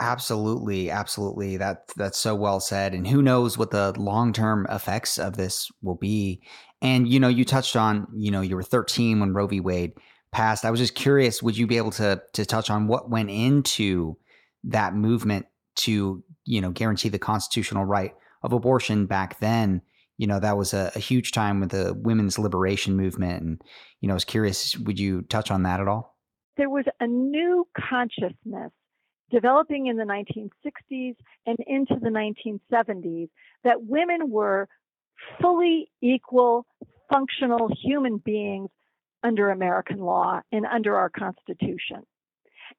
Absolutely, 0.00 0.90
absolutely. 0.90 1.58
That 1.58 1.90
that's 1.94 2.16
so 2.16 2.34
well 2.34 2.58
said. 2.58 2.94
And 2.94 3.06
who 3.06 3.20
knows 3.20 3.58
what 3.58 3.70
the 3.70 3.92
long 4.00 4.32
term 4.32 4.66
effects 4.70 5.18
of 5.18 5.36
this 5.36 5.70
will 5.82 5.96
be. 5.96 6.42
And 6.80 7.06
you 7.06 7.20
know, 7.20 7.28
you 7.28 7.44
touched 7.44 7.76
on, 7.76 8.06
you 8.16 8.30
know, 8.30 8.40
you 8.40 8.56
were 8.56 8.62
13 8.62 9.20
when 9.20 9.34
Roe 9.34 9.46
v. 9.46 9.60
Wade 9.60 9.92
passed. 10.32 10.64
I 10.64 10.70
was 10.70 10.80
just 10.80 10.94
curious, 10.94 11.42
would 11.42 11.58
you 11.58 11.66
be 11.66 11.76
able 11.76 11.90
to 11.92 12.22
to 12.32 12.46
touch 12.46 12.70
on 12.70 12.86
what 12.86 13.10
went 13.10 13.28
into 13.28 14.16
that 14.64 14.94
movement 14.94 15.46
to, 15.76 16.24
you 16.46 16.60
know, 16.62 16.70
guarantee 16.70 17.10
the 17.10 17.18
constitutional 17.18 17.84
right 17.84 18.14
of 18.42 18.54
abortion 18.54 19.04
back 19.04 19.38
then? 19.38 19.82
You 20.16 20.26
know, 20.26 20.40
that 20.40 20.56
was 20.56 20.72
a, 20.72 20.92
a 20.94 20.98
huge 20.98 21.32
time 21.32 21.60
with 21.60 21.72
the 21.72 21.92
women's 21.94 22.38
liberation 22.38 22.96
movement. 22.96 23.42
And, 23.42 23.62
you 24.00 24.08
know, 24.08 24.14
I 24.14 24.16
was 24.16 24.24
curious, 24.24 24.78
would 24.78 24.98
you 24.98 25.22
touch 25.22 25.50
on 25.50 25.64
that 25.64 25.80
at 25.80 25.88
all? 25.88 26.18
There 26.56 26.70
was 26.70 26.84
a 27.00 27.06
new 27.06 27.66
consciousness 27.76 28.70
developing 29.30 29.86
in 29.86 29.96
the 29.96 30.04
1960s 30.04 31.16
and 31.46 31.56
into 31.66 31.96
the 32.00 32.08
1970s 32.10 33.28
that 33.64 33.82
women 33.82 34.30
were 34.30 34.68
fully 35.40 35.90
equal, 36.00 36.66
functional 37.10 37.70
human 37.82 38.18
beings 38.18 38.70
under 39.22 39.50
American 39.50 39.98
law 39.98 40.40
and 40.52 40.66
under 40.66 40.96
our 40.96 41.10
Constitution. 41.10 42.02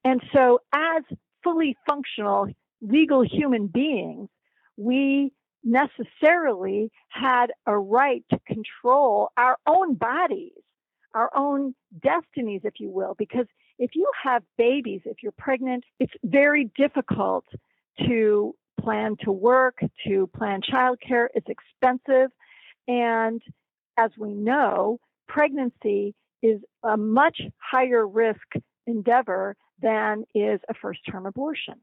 And 0.03 0.21
so, 0.33 0.59
as 0.73 1.03
fully 1.43 1.77
functional 1.87 2.47
legal 2.81 3.23
human 3.23 3.67
beings, 3.67 4.29
we 4.77 5.31
necessarily 5.63 6.91
had 7.09 7.47
a 7.67 7.77
right 7.77 8.23
to 8.31 8.39
control 8.47 9.29
our 9.37 9.57
own 9.67 9.93
bodies, 9.95 10.53
our 11.13 11.29
own 11.35 11.75
destinies, 12.01 12.61
if 12.63 12.75
you 12.79 12.89
will, 12.89 13.15
because 13.17 13.45
if 13.81 13.95
you 13.95 14.09
have 14.23 14.43
babies, 14.59 15.01
if 15.05 15.17
you're 15.23 15.33
pregnant, 15.33 15.83
it's 15.99 16.13
very 16.23 16.69
difficult 16.77 17.45
to 18.05 18.55
plan 18.79 19.15
to 19.23 19.31
work, 19.31 19.79
to 20.07 20.27
plan 20.37 20.61
childcare. 20.61 21.27
It's 21.33 21.47
expensive. 21.49 22.29
And 22.87 23.41
as 23.97 24.11
we 24.19 24.35
know, 24.35 24.99
pregnancy 25.27 26.13
is 26.43 26.61
a 26.83 26.95
much 26.95 27.41
higher 27.57 28.07
risk 28.07 28.53
endeavor 28.85 29.55
than 29.81 30.25
is 30.35 30.59
a 30.69 30.75
first 30.79 30.99
term 31.09 31.25
abortion. 31.25 31.75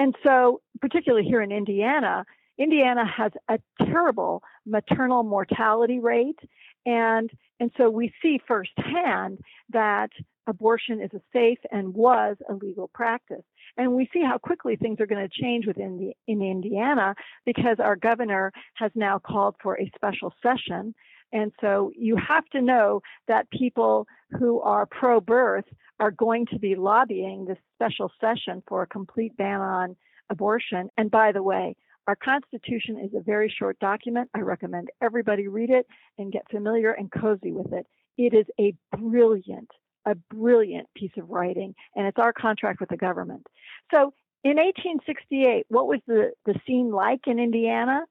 And 0.00 0.16
so, 0.24 0.60
particularly 0.80 1.26
here 1.26 1.42
in 1.42 1.52
Indiana, 1.52 2.24
Indiana 2.58 3.06
has 3.06 3.30
a 3.48 3.60
terrible 3.84 4.42
maternal 4.66 5.22
mortality 5.22 6.00
rate. 6.00 6.40
And, 6.84 7.30
and 7.60 7.70
so 7.76 7.88
we 7.88 8.12
see 8.20 8.40
firsthand 8.46 9.38
that 9.70 10.10
abortion 10.50 11.00
is 11.00 11.10
a 11.14 11.20
safe 11.32 11.58
and 11.72 11.94
was 11.94 12.36
a 12.48 12.54
legal 12.54 12.88
practice. 12.88 13.44
And 13.76 13.94
we 13.94 14.08
see 14.12 14.22
how 14.22 14.38
quickly 14.38 14.76
things 14.76 15.00
are 15.00 15.06
going 15.06 15.26
to 15.26 15.42
change 15.42 15.66
within 15.66 15.96
the 15.96 16.12
in 16.30 16.42
Indiana 16.42 17.14
because 17.46 17.76
our 17.78 17.96
governor 17.96 18.52
has 18.74 18.90
now 18.94 19.18
called 19.18 19.56
for 19.62 19.80
a 19.80 19.90
special 19.94 20.34
session. 20.42 20.94
And 21.32 21.52
so 21.60 21.92
you 21.96 22.16
have 22.16 22.44
to 22.50 22.60
know 22.60 23.00
that 23.28 23.50
people 23.50 24.06
who 24.38 24.60
are 24.60 24.86
pro 24.86 25.20
birth 25.20 25.66
are 26.00 26.10
going 26.10 26.46
to 26.46 26.58
be 26.58 26.74
lobbying 26.74 27.44
this 27.44 27.58
special 27.76 28.10
session 28.20 28.62
for 28.66 28.82
a 28.82 28.86
complete 28.86 29.36
ban 29.36 29.60
on 29.60 29.96
abortion. 30.30 30.88
And 30.96 31.10
by 31.10 31.32
the 31.32 31.42
way, 31.42 31.76
our 32.06 32.16
Constitution 32.16 32.98
is 32.98 33.14
a 33.14 33.22
very 33.22 33.52
short 33.56 33.78
document. 33.78 34.30
I 34.34 34.40
recommend 34.40 34.88
everybody 35.00 35.46
read 35.46 35.70
it 35.70 35.86
and 36.18 36.32
get 36.32 36.50
familiar 36.50 36.92
and 36.92 37.12
cozy 37.12 37.52
with 37.52 37.72
it. 37.72 37.86
It 38.18 38.34
is 38.34 38.46
a 38.58 38.74
brilliant, 38.96 39.70
a 40.06 40.14
brilliant 40.14 40.88
piece 40.96 41.12
of 41.18 41.28
writing, 41.28 41.74
and 41.94 42.06
it's 42.06 42.18
our 42.18 42.32
contract 42.32 42.80
with 42.80 42.88
the 42.88 42.96
government. 42.96 43.46
So 43.90 44.12
in 44.44 44.56
1868, 44.56 45.66
what 45.68 45.86
was 45.86 46.00
the, 46.06 46.32
the 46.46 46.58
scene 46.66 46.90
like 46.90 47.20
in 47.26 47.38
Indiana? 47.38 48.02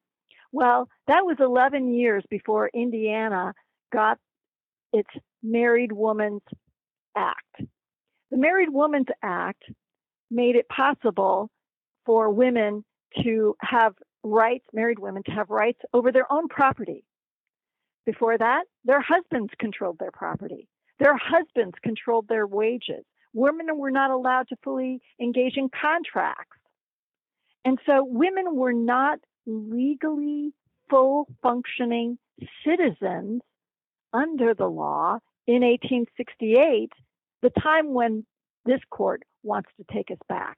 Well, 0.51 0.87
that 1.07 1.25
was 1.25 1.37
11 1.39 1.93
years 1.93 2.23
before 2.29 2.69
Indiana 2.73 3.53
got 3.91 4.17
its 4.93 5.09
Married 5.43 5.91
Woman's 5.91 6.41
Act. 7.15 7.61
The 8.31 8.37
Married 8.37 8.69
Woman's 8.69 9.07
Act 9.23 9.63
made 10.29 10.55
it 10.55 10.67
possible 10.69 11.49
for 12.05 12.29
women 12.29 12.83
to 13.23 13.55
have 13.61 13.93
rights, 14.23 14.65
married 14.73 14.99
women 14.99 15.23
to 15.23 15.31
have 15.31 15.49
rights 15.49 15.79
over 15.93 16.11
their 16.11 16.31
own 16.31 16.47
property. 16.47 17.03
Before 18.05 18.37
that, 18.37 18.63
their 18.85 19.01
husbands 19.01 19.51
controlled 19.59 19.97
their 19.99 20.11
property. 20.11 20.67
Their 20.99 21.17
husbands 21.17 21.75
controlled 21.81 22.27
their 22.27 22.45
wages. 22.45 23.05
Women 23.33 23.77
were 23.77 23.91
not 23.91 24.11
allowed 24.11 24.47
to 24.49 24.57
fully 24.63 25.01
engage 25.21 25.55
in 25.55 25.69
contracts. 25.69 26.57
And 27.63 27.79
so 27.85 28.03
women 28.03 28.55
were 28.55 28.73
not 28.73 29.19
legally 29.45 30.51
full 30.89 31.27
functioning 31.41 32.17
citizens 32.65 33.41
under 34.13 34.53
the 34.53 34.65
law 34.65 35.19
in 35.47 35.61
1868, 35.61 36.91
the 37.41 37.51
time 37.61 37.93
when 37.93 38.25
this 38.65 38.79
court 38.89 39.23
wants 39.43 39.69
to 39.77 39.85
take 39.93 40.11
us 40.11 40.17
back. 40.27 40.57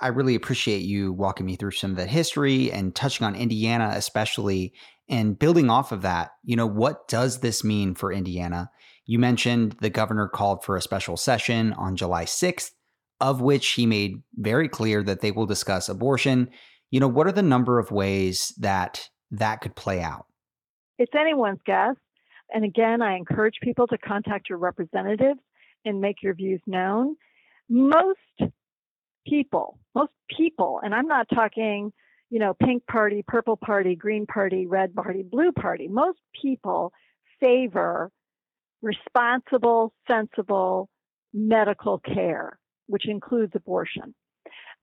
I 0.00 0.08
really 0.08 0.34
appreciate 0.34 0.82
you 0.82 1.12
walking 1.12 1.46
me 1.46 1.56
through 1.56 1.72
some 1.72 1.90
of 1.90 1.96
that 1.96 2.08
history 2.08 2.70
and 2.70 2.94
touching 2.94 3.26
on 3.26 3.34
Indiana, 3.34 3.92
especially, 3.94 4.72
and 5.08 5.38
building 5.38 5.70
off 5.70 5.90
of 5.90 6.02
that. 6.02 6.30
You 6.44 6.56
know, 6.56 6.66
what 6.66 7.08
does 7.08 7.40
this 7.40 7.64
mean 7.64 7.94
for 7.94 8.12
Indiana? 8.12 8.70
You 9.08 9.18
mentioned 9.18 9.72
the 9.80 9.88
governor 9.88 10.28
called 10.28 10.62
for 10.62 10.76
a 10.76 10.82
special 10.82 11.16
session 11.16 11.72
on 11.72 11.96
July 11.96 12.26
6th, 12.26 12.72
of 13.22 13.40
which 13.40 13.68
he 13.70 13.86
made 13.86 14.22
very 14.34 14.68
clear 14.68 15.02
that 15.02 15.22
they 15.22 15.30
will 15.30 15.46
discuss 15.46 15.88
abortion. 15.88 16.50
You 16.90 17.00
know, 17.00 17.08
what 17.08 17.26
are 17.26 17.32
the 17.32 17.40
number 17.42 17.78
of 17.78 17.90
ways 17.90 18.52
that 18.58 19.08
that 19.30 19.62
could 19.62 19.74
play 19.74 20.02
out? 20.02 20.26
It's 20.98 21.14
anyone's 21.18 21.60
guess. 21.64 21.94
And 22.52 22.66
again, 22.66 23.00
I 23.00 23.16
encourage 23.16 23.54
people 23.62 23.86
to 23.86 23.96
contact 23.96 24.50
your 24.50 24.58
representatives 24.58 25.40
and 25.86 26.02
make 26.02 26.22
your 26.22 26.34
views 26.34 26.60
known. 26.66 27.16
Most 27.70 28.18
people, 29.26 29.78
most 29.94 30.12
people, 30.36 30.80
and 30.84 30.94
I'm 30.94 31.08
not 31.08 31.28
talking, 31.34 31.94
you 32.28 32.38
know, 32.38 32.54
pink 32.62 32.86
party, 32.86 33.24
purple 33.26 33.56
party, 33.56 33.96
green 33.96 34.26
party, 34.26 34.66
red 34.66 34.94
party, 34.94 35.22
blue 35.22 35.52
party, 35.52 35.88
most 35.88 36.18
people 36.42 36.92
favor 37.40 38.10
responsible, 38.82 39.92
sensible 40.06 40.88
medical 41.32 41.98
care, 41.98 42.58
which 42.86 43.08
includes 43.08 43.52
abortion. 43.54 44.14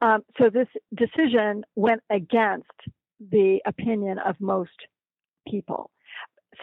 Um, 0.01 0.23
so 0.37 0.49
this 0.49 0.67
decision 0.93 1.63
went 1.75 2.01
against 2.09 2.69
the 3.19 3.61
opinion 3.65 4.19
of 4.19 4.35
most 4.39 4.71
people. 5.47 5.89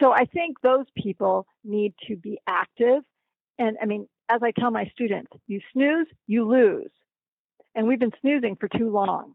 So 0.01 0.11
I 0.11 0.25
think 0.25 0.59
those 0.61 0.85
people 0.97 1.45
need 1.63 1.93
to 2.07 2.15
be 2.15 2.39
active. 2.47 3.03
And 3.59 3.77
I 3.81 3.85
mean, 3.85 4.07
as 4.29 4.41
I 4.43 4.51
tell 4.51 4.71
my 4.71 4.85
students, 4.93 5.31
you 5.47 5.61
snooze, 5.73 6.07
you 6.27 6.47
lose. 6.47 6.91
And 7.75 7.87
we've 7.87 7.99
been 7.99 8.13
snoozing 8.21 8.55
for 8.59 8.67
too 8.67 8.89
long. 8.89 9.33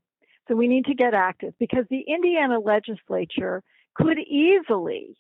So 0.49 0.55
we 0.55 0.69
need 0.69 0.87
to 0.87 0.95
get 0.95 1.13
active 1.13 1.55
because 1.59 1.85
the 1.91 2.05
Indiana 2.07 2.59
legislature 2.59 3.63
could 3.95 4.19
easily 4.19 5.17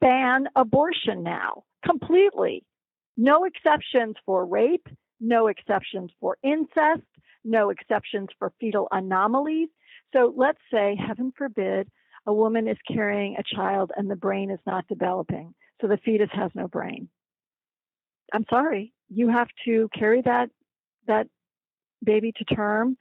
ban 0.00 0.46
abortion 0.56 1.22
now 1.22 1.64
completely. 1.84 2.64
No 3.16 3.44
exceptions 3.44 4.16
for 4.24 4.46
rape, 4.46 4.86
no 5.20 5.48
exceptions 5.48 6.10
for 6.20 6.36
incest, 6.42 7.02
no 7.44 7.70
exceptions 7.70 8.28
for 8.38 8.52
fetal 8.60 8.88
anomalies. 8.92 9.68
So 10.12 10.32
let's 10.36 10.60
say, 10.72 10.96
heaven 10.96 11.32
forbid, 11.36 11.88
a 12.26 12.32
woman 12.32 12.68
is 12.68 12.76
carrying 12.90 13.36
a 13.36 13.56
child 13.56 13.90
and 13.96 14.10
the 14.10 14.16
brain 14.16 14.50
is 14.50 14.60
not 14.66 14.86
developing. 14.88 15.54
So 15.80 15.88
the 15.88 15.98
fetus 16.04 16.30
has 16.32 16.50
no 16.54 16.68
brain. 16.68 17.08
I'm 18.32 18.44
sorry, 18.50 18.92
you 19.08 19.28
have 19.28 19.48
to 19.64 19.88
carry 19.98 20.22
that 20.22 20.50
that 21.06 21.26
baby 22.04 22.32
to 22.36 22.44
term, 22.44 22.96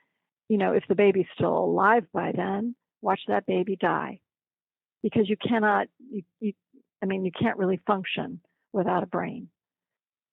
you 0.48 0.58
know, 0.58 0.72
if 0.74 0.84
the 0.88 0.96
baby's 0.96 1.26
still 1.36 1.58
alive 1.58 2.06
by 2.14 2.32
then, 2.34 2.76
watch 3.02 3.20
that 3.28 3.46
baby 3.46 3.76
die 3.76 4.20
because 5.04 5.30
you 5.30 5.36
cannot, 5.38 5.88
you, 6.10 6.24
you, 6.40 6.54
I 7.02 7.06
mean, 7.06 7.26
you 7.26 7.32
can't 7.32 7.58
really 7.58 7.80
function 7.86 8.40
without 8.74 9.04
a 9.04 9.08
brain. 9.08 9.50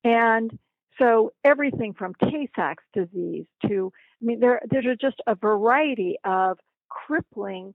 And 0.03 0.59
so 0.98 1.33
everything 1.44 1.94
from 1.94 2.14
Tay 2.22 2.48
Sachs 2.55 2.85
disease 2.92 3.46
to, 3.66 3.92
I 4.22 4.24
mean, 4.24 4.40
there, 4.40 4.61
there's 4.70 4.98
just 5.00 5.20
a 5.27 5.35
variety 5.35 6.16
of 6.24 6.59
crippling, 6.88 7.74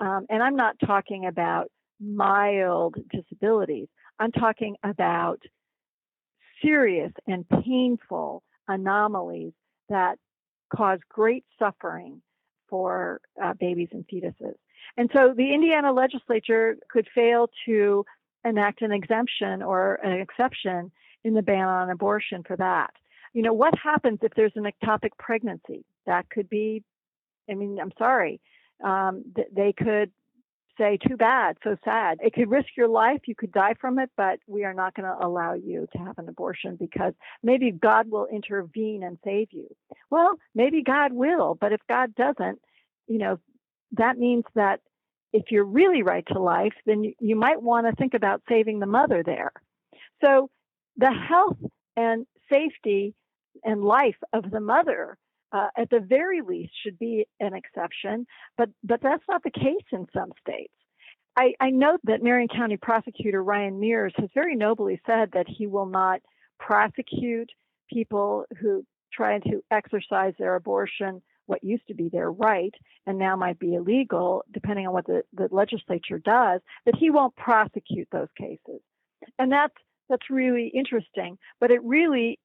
um, 0.00 0.26
and 0.30 0.42
I'm 0.42 0.56
not 0.56 0.76
talking 0.84 1.26
about 1.26 1.70
mild 2.00 2.96
disabilities. 3.10 3.88
I'm 4.18 4.32
talking 4.32 4.76
about 4.82 5.40
serious 6.62 7.12
and 7.26 7.46
painful 7.48 8.42
anomalies 8.68 9.52
that 9.88 10.18
cause 10.74 10.98
great 11.08 11.44
suffering 11.58 12.22
for 12.68 13.20
uh, 13.42 13.52
babies 13.60 13.88
and 13.92 14.04
fetuses. 14.08 14.54
And 14.96 15.10
so 15.12 15.34
the 15.36 15.52
Indiana 15.52 15.92
legislature 15.92 16.76
could 16.90 17.06
fail 17.14 17.50
to 17.66 18.04
enact 18.44 18.82
an 18.82 18.92
exemption 18.92 19.62
or 19.62 19.96
an 19.96 20.20
exception 20.20 20.90
in 21.24 21.34
the 21.34 21.42
ban 21.42 21.66
on 21.66 21.90
abortion 21.90 22.42
for 22.46 22.56
that. 22.56 22.90
You 23.32 23.42
know, 23.42 23.52
what 23.52 23.74
happens 23.76 24.20
if 24.22 24.32
there's 24.36 24.52
an 24.56 24.64
ectopic 24.64 25.10
pregnancy? 25.18 25.84
That 26.06 26.28
could 26.30 26.48
be, 26.48 26.84
I 27.50 27.54
mean, 27.54 27.78
I'm 27.80 27.92
sorry, 27.98 28.40
um, 28.82 29.24
th- 29.34 29.48
they 29.54 29.72
could 29.72 30.12
say, 30.76 30.98
too 31.06 31.16
bad, 31.16 31.56
so 31.62 31.76
sad. 31.84 32.18
It 32.20 32.34
could 32.34 32.50
risk 32.50 32.68
your 32.76 32.88
life. 32.88 33.20
You 33.26 33.34
could 33.34 33.52
die 33.52 33.74
from 33.80 33.98
it, 33.98 34.10
but 34.16 34.40
we 34.46 34.64
are 34.64 34.74
not 34.74 34.94
going 34.94 35.06
to 35.06 35.24
allow 35.24 35.54
you 35.54 35.86
to 35.92 35.98
have 35.98 36.18
an 36.18 36.28
abortion 36.28 36.76
because 36.76 37.12
maybe 37.42 37.70
God 37.70 38.10
will 38.10 38.26
intervene 38.26 39.04
and 39.04 39.18
save 39.24 39.48
you. 39.52 39.68
Well, 40.10 40.36
maybe 40.54 40.82
God 40.82 41.12
will, 41.12 41.56
but 41.60 41.72
if 41.72 41.80
God 41.88 42.14
doesn't, 42.16 42.60
you 43.06 43.18
know, 43.18 43.38
that 43.92 44.18
means 44.18 44.44
that 44.54 44.80
if 45.34 45.50
you're 45.50 45.64
really 45.64 46.02
right 46.04 46.24
to 46.28 46.38
life, 46.38 46.72
then 46.86 47.12
you, 47.18 47.34
might 47.34 47.60
want 47.60 47.88
to 47.88 47.96
think 47.96 48.14
about 48.14 48.40
saving 48.48 48.78
the 48.78 48.86
mother 48.86 49.24
there. 49.24 49.52
So 50.24 50.48
the 50.96 51.10
health 51.10 51.58
and 51.96 52.24
safety 52.50 53.14
and 53.64 53.82
life 53.82 54.16
of 54.32 54.48
the 54.48 54.60
mother 54.60 55.18
uh, 55.50 55.68
at 55.76 55.90
the 55.90 55.98
very 55.98 56.40
least 56.40 56.72
should 56.82 56.98
be 57.00 57.26
an 57.40 57.52
exception, 57.52 58.26
but 58.56 58.70
but 58.84 59.00
that's 59.02 59.24
not 59.28 59.42
the 59.42 59.50
case 59.50 59.86
in 59.92 60.06
some 60.14 60.30
states. 60.40 60.72
I, 61.36 61.54
I 61.60 61.70
note 61.70 62.00
that 62.04 62.22
Marion 62.22 62.48
County 62.48 62.76
Prosecutor 62.76 63.42
Ryan 63.42 63.80
Mears 63.80 64.12
has 64.18 64.30
very 64.34 64.54
nobly 64.54 65.00
said 65.04 65.30
that 65.32 65.46
he 65.48 65.66
will 65.66 65.86
not 65.86 66.20
prosecute 66.60 67.50
people 67.92 68.44
who 68.60 68.84
try 69.12 69.40
to 69.40 69.64
exercise 69.72 70.34
their 70.38 70.54
abortion, 70.54 71.22
what 71.46 71.62
used 71.62 71.86
to 71.88 71.94
be 71.94 72.08
their 72.08 72.30
right 72.30 72.74
and 73.06 73.18
now 73.18 73.36
might 73.36 73.58
be 73.58 73.74
illegal, 73.74 74.44
depending 74.52 74.86
on 74.86 74.92
what 74.92 75.06
the, 75.06 75.22
the 75.32 75.48
legislature 75.50 76.18
does, 76.18 76.60
that 76.86 76.96
he 76.96 77.10
won't 77.10 77.36
prosecute 77.36 78.08
those 78.10 78.28
cases. 78.38 78.80
And 79.38 79.50
that's 79.50 79.74
that's 80.08 80.28
really 80.30 80.68
interesting. 80.74 81.38
But 81.60 81.70
it 81.70 81.82
really 81.82 82.38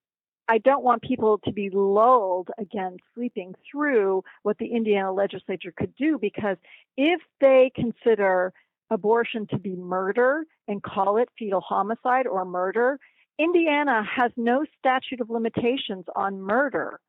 I 0.48 0.58
don't 0.58 0.84
want 0.84 1.04
people 1.04 1.40
to 1.46 1.52
be 1.52 1.70
lulled 1.70 2.50
again 2.58 2.98
sleeping 3.14 3.54
through 3.70 4.24
what 4.42 4.58
the 4.58 4.74
Indiana 4.74 5.14
legislature 5.14 5.74
could 5.78 5.96
do 5.96 6.18
because 6.18 6.58
if 6.98 7.22
they 7.40 7.72
consider 7.76 8.52
abortion 8.90 9.46
to 9.52 9.60
be 9.60 9.76
murder 9.76 10.46
and 10.68 10.82
call 10.82 11.18
it 11.18 11.30
fetal 11.38 11.62
homicide 11.62 12.26
or 12.26 12.46
murder, 12.46 13.00
Indiana 13.38 14.04
has 14.04 14.32
no 14.36 14.66
statute 14.78 15.22
of 15.22 15.30
limitations 15.30 16.06
on 16.16 16.42
murder, 16.42 17.00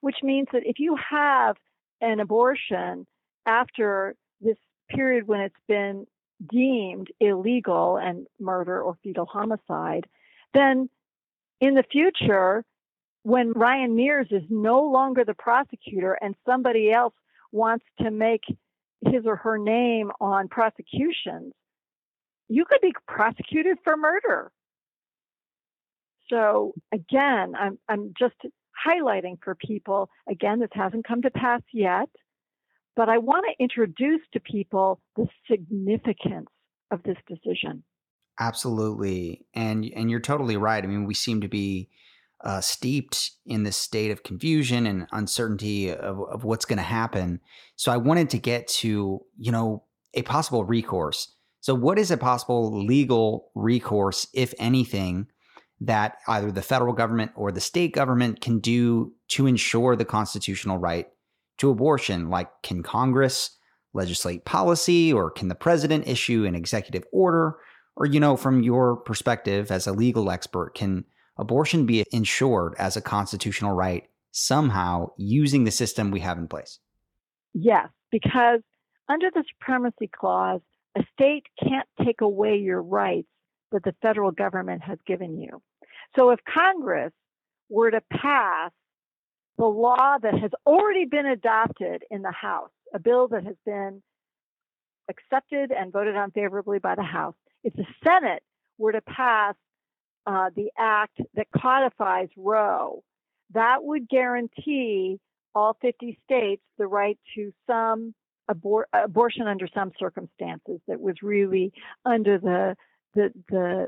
which 0.00 0.16
means 0.22 0.48
that 0.52 0.62
if 0.64 0.78
you 0.78 0.96
have 0.96 1.56
an 2.00 2.20
abortion 2.20 3.06
after 3.46 4.14
this 4.40 4.56
period 4.88 5.26
when 5.26 5.40
it's 5.40 5.54
been 5.68 6.06
deemed 6.50 7.08
illegal 7.20 7.96
and 7.98 8.26
murder 8.38 8.80
or 8.80 8.96
fetal 9.02 9.26
homicide, 9.26 10.06
then 10.54 10.88
in 11.60 11.74
the 11.74 11.84
future, 11.90 12.64
when 13.22 13.52
Ryan 13.52 13.94
Mears 13.94 14.28
is 14.30 14.42
no 14.48 14.82
longer 14.82 15.24
the 15.24 15.34
prosecutor 15.34 16.14
and 16.14 16.34
somebody 16.46 16.90
else 16.90 17.14
wants 17.52 17.84
to 18.00 18.10
make 18.10 18.44
his 19.06 19.26
or 19.26 19.36
her 19.36 19.58
name 19.58 20.10
on 20.20 20.48
prosecutions, 20.48 21.52
you 22.48 22.64
could 22.64 22.80
be 22.80 22.94
prosecuted 23.06 23.78
for 23.84 23.96
murder. 23.96 24.50
So 26.28 26.72
again, 26.92 27.54
I'm 27.58 27.78
I'm 27.88 28.14
just 28.18 28.36
highlighting 28.86 29.38
for 29.42 29.54
people, 29.54 30.08
again, 30.28 30.60
this 30.60 30.70
hasn't 30.72 31.06
come 31.06 31.22
to 31.22 31.30
pass 31.30 31.62
yet, 31.72 32.08
but 32.96 33.08
I 33.08 33.18
want 33.18 33.44
to 33.48 33.62
introduce 33.62 34.22
to 34.32 34.40
people 34.40 35.00
the 35.16 35.26
significance 35.50 36.48
of 36.90 37.02
this 37.02 37.16
decision. 37.28 37.82
Absolutely. 38.38 39.44
And 39.54 39.84
and 39.94 40.10
you're 40.10 40.20
totally 40.20 40.56
right. 40.56 40.82
I 40.82 40.86
mean, 40.86 41.04
we 41.04 41.14
seem 41.14 41.42
to 41.42 41.48
be 41.48 41.90
uh, 42.42 42.60
steeped 42.60 43.32
in 43.44 43.64
this 43.64 43.76
state 43.76 44.10
of 44.10 44.22
confusion 44.22 44.86
and 44.86 45.06
uncertainty 45.12 45.90
of, 45.90 46.20
of 46.22 46.44
what's 46.44 46.64
going 46.64 46.78
to 46.78 46.82
happen. 46.82 47.40
So 47.76 47.92
I 47.92 47.98
wanted 47.98 48.30
to 48.30 48.38
get 48.38 48.66
to, 48.68 49.20
you 49.36 49.52
know, 49.52 49.84
a 50.14 50.22
possible 50.22 50.64
recourse. 50.64 51.34
So 51.60 51.74
what 51.74 51.98
is 51.98 52.10
a 52.10 52.16
possible 52.16 52.84
legal 52.86 53.50
recourse, 53.54 54.26
if 54.32 54.54
anything, 54.58 55.26
that 55.80 56.18
either 56.28 56.50
the 56.50 56.62
federal 56.62 56.92
government 56.92 57.32
or 57.34 57.50
the 57.50 57.60
state 57.60 57.92
government 57.94 58.40
can 58.40 58.58
do 58.58 59.12
to 59.28 59.46
ensure 59.46 59.96
the 59.96 60.04
constitutional 60.04 60.78
right 60.78 61.06
to 61.58 61.70
abortion? 61.70 62.28
Like, 62.28 62.48
can 62.62 62.82
Congress 62.82 63.56
legislate 63.92 64.44
policy 64.44 65.12
or 65.12 65.30
can 65.30 65.48
the 65.48 65.54
president 65.54 66.06
issue 66.06 66.44
an 66.44 66.54
executive 66.54 67.04
order? 67.12 67.56
Or, 67.96 68.06
you 68.06 68.20
know, 68.20 68.36
from 68.36 68.62
your 68.62 68.96
perspective 68.96 69.70
as 69.70 69.86
a 69.86 69.92
legal 69.92 70.30
expert, 70.30 70.74
can 70.74 71.04
abortion 71.36 71.86
be 71.86 72.04
ensured 72.12 72.74
as 72.78 72.96
a 72.96 73.02
constitutional 73.02 73.72
right 73.72 74.04
somehow 74.32 75.08
using 75.16 75.64
the 75.64 75.70
system 75.70 76.10
we 76.10 76.20
have 76.20 76.38
in 76.38 76.46
place? 76.46 76.78
Yes, 77.52 77.88
because 78.10 78.60
under 79.08 79.30
the 79.34 79.44
Supremacy 79.58 80.08
Clause, 80.14 80.60
a 80.96 81.02
state 81.12 81.44
can't 81.62 81.88
take 82.04 82.20
away 82.20 82.56
your 82.56 82.82
rights 82.82 83.28
that 83.72 83.82
the 83.84 83.94
federal 84.02 84.30
government 84.30 84.82
has 84.82 84.98
given 85.06 85.38
you. 85.38 85.60
So 86.16 86.30
if 86.30 86.40
Congress 86.44 87.12
were 87.68 87.90
to 87.90 88.00
pass 88.12 88.72
the 89.58 89.66
law 89.66 90.18
that 90.22 90.34
has 90.38 90.50
already 90.66 91.04
been 91.04 91.26
adopted 91.26 92.02
in 92.10 92.22
the 92.22 92.32
House, 92.32 92.70
a 92.94 92.98
bill 92.98 93.28
that 93.28 93.44
has 93.44 93.56
been 93.64 94.02
accepted 95.08 95.70
and 95.70 95.92
voted 95.92 96.16
on 96.16 96.30
favorably 96.30 96.78
by 96.78 96.94
the 96.94 97.02
House, 97.02 97.34
if 97.62 97.74
the 97.74 97.86
Senate 98.04 98.42
were 98.78 98.92
to 98.92 99.02
pass 99.02 99.54
uh, 100.26 100.50
the 100.54 100.70
act 100.78 101.20
that 101.34 101.46
codifies 101.56 102.28
Roe, 102.36 103.02
that 103.52 103.82
would 103.82 104.08
guarantee 104.08 105.18
all 105.54 105.76
50 105.80 106.18
states 106.24 106.62
the 106.78 106.86
right 106.86 107.18
to 107.34 107.52
some 107.66 108.14
abor- 108.50 108.84
abortion 108.92 109.46
under 109.46 109.68
some 109.74 109.92
circumstances 109.98 110.80
that 110.88 111.00
was 111.00 111.16
really 111.22 111.72
under 112.04 112.38
the 112.38 112.76
the 113.14 113.32
the 113.48 113.86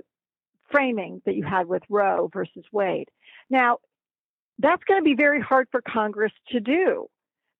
framing 0.72 1.22
that 1.24 1.36
you 1.36 1.44
had 1.44 1.68
with 1.68 1.82
Roe 1.88 2.28
versus 2.32 2.64
Wade. 2.72 3.08
Now, 3.48 3.78
that's 4.58 4.82
going 4.84 5.00
to 5.00 5.04
be 5.04 5.14
very 5.14 5.40
hard 5.40 5.68
for 5.70 5.80
Congress 5.82 6.32
to 6.48 6.60
do 6.60 7.06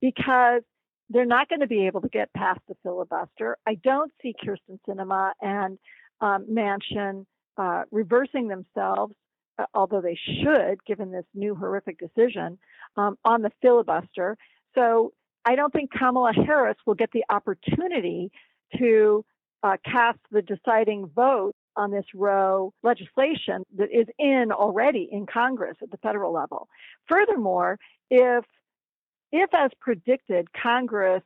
because 0.01 0.62
they're 1.11 1.27
not 1.27 1.48
going 1.48 1.61
to 1.61 1.66
be 1.66 1.87
able 1.87 2.01
to 2.01 2.09
get 2.09 2.33
past 2.33 2.61
the 2.68 2.75
filibuster. 2.83 3.57
I 3.66 3.75
don't 3.75 4.11
see 4.22 4.35
Kyrsten 4.42 4.79
Sinema 4.88 5.33
and 5.40 5.79
um, 6.20 6.46
Manchin 6.51 7.27
uh, 7.59 7.83
reversing 7.90 8.48
themselves, 8.48 9.14
uh, 9.59 9.66
although 9.75 10.01
they 10.01 10.18
should, 10.42 10.85
given 10.87 11.12
this 11.12 11.27
new 11.35 11.55
horrific 11.55 11.98
decision, 11.98 12.59
um, 12.96 13.18
on 13.25 13.42
the 13.42 13.51
filibuster. 13.61 14.37
So 14.75 15.12
I 15.44 15.55
don't 15.55 15.72
think 15.72 15.90
Kamala 15.90 16.33
Harris 16.33 16.77
will 16.87 16.94
get 16.94 17.11
the 17.12 17.25
opportunity 17.29 18.31
to 18.79 19.25
uh, 19.62 19.77
cast 19.85 20.18
the 20.31 20.42
deciding 20.42 21.07
vote 21.14 21.52
on 21.77 21.91
this 21.91 22.05
Roe 22.15 22.73
legislation 22.83 23.65
that 23.77 23.89
is 23.93 24.07
in 24.19 24.53
already 24.53 25.09
in 25.11 25.27
Congress 25.27 25.77
at 25.83 25.91
the 25.91 25.97
federal 25.99 26.33
level. 26.33 26.69
Furthermore, 27.09 27.79
if 28.11 28.45
if 29.31 29.51
as 29.55 29.71
predicted 29.81 30.49
Congress 30.53 31.23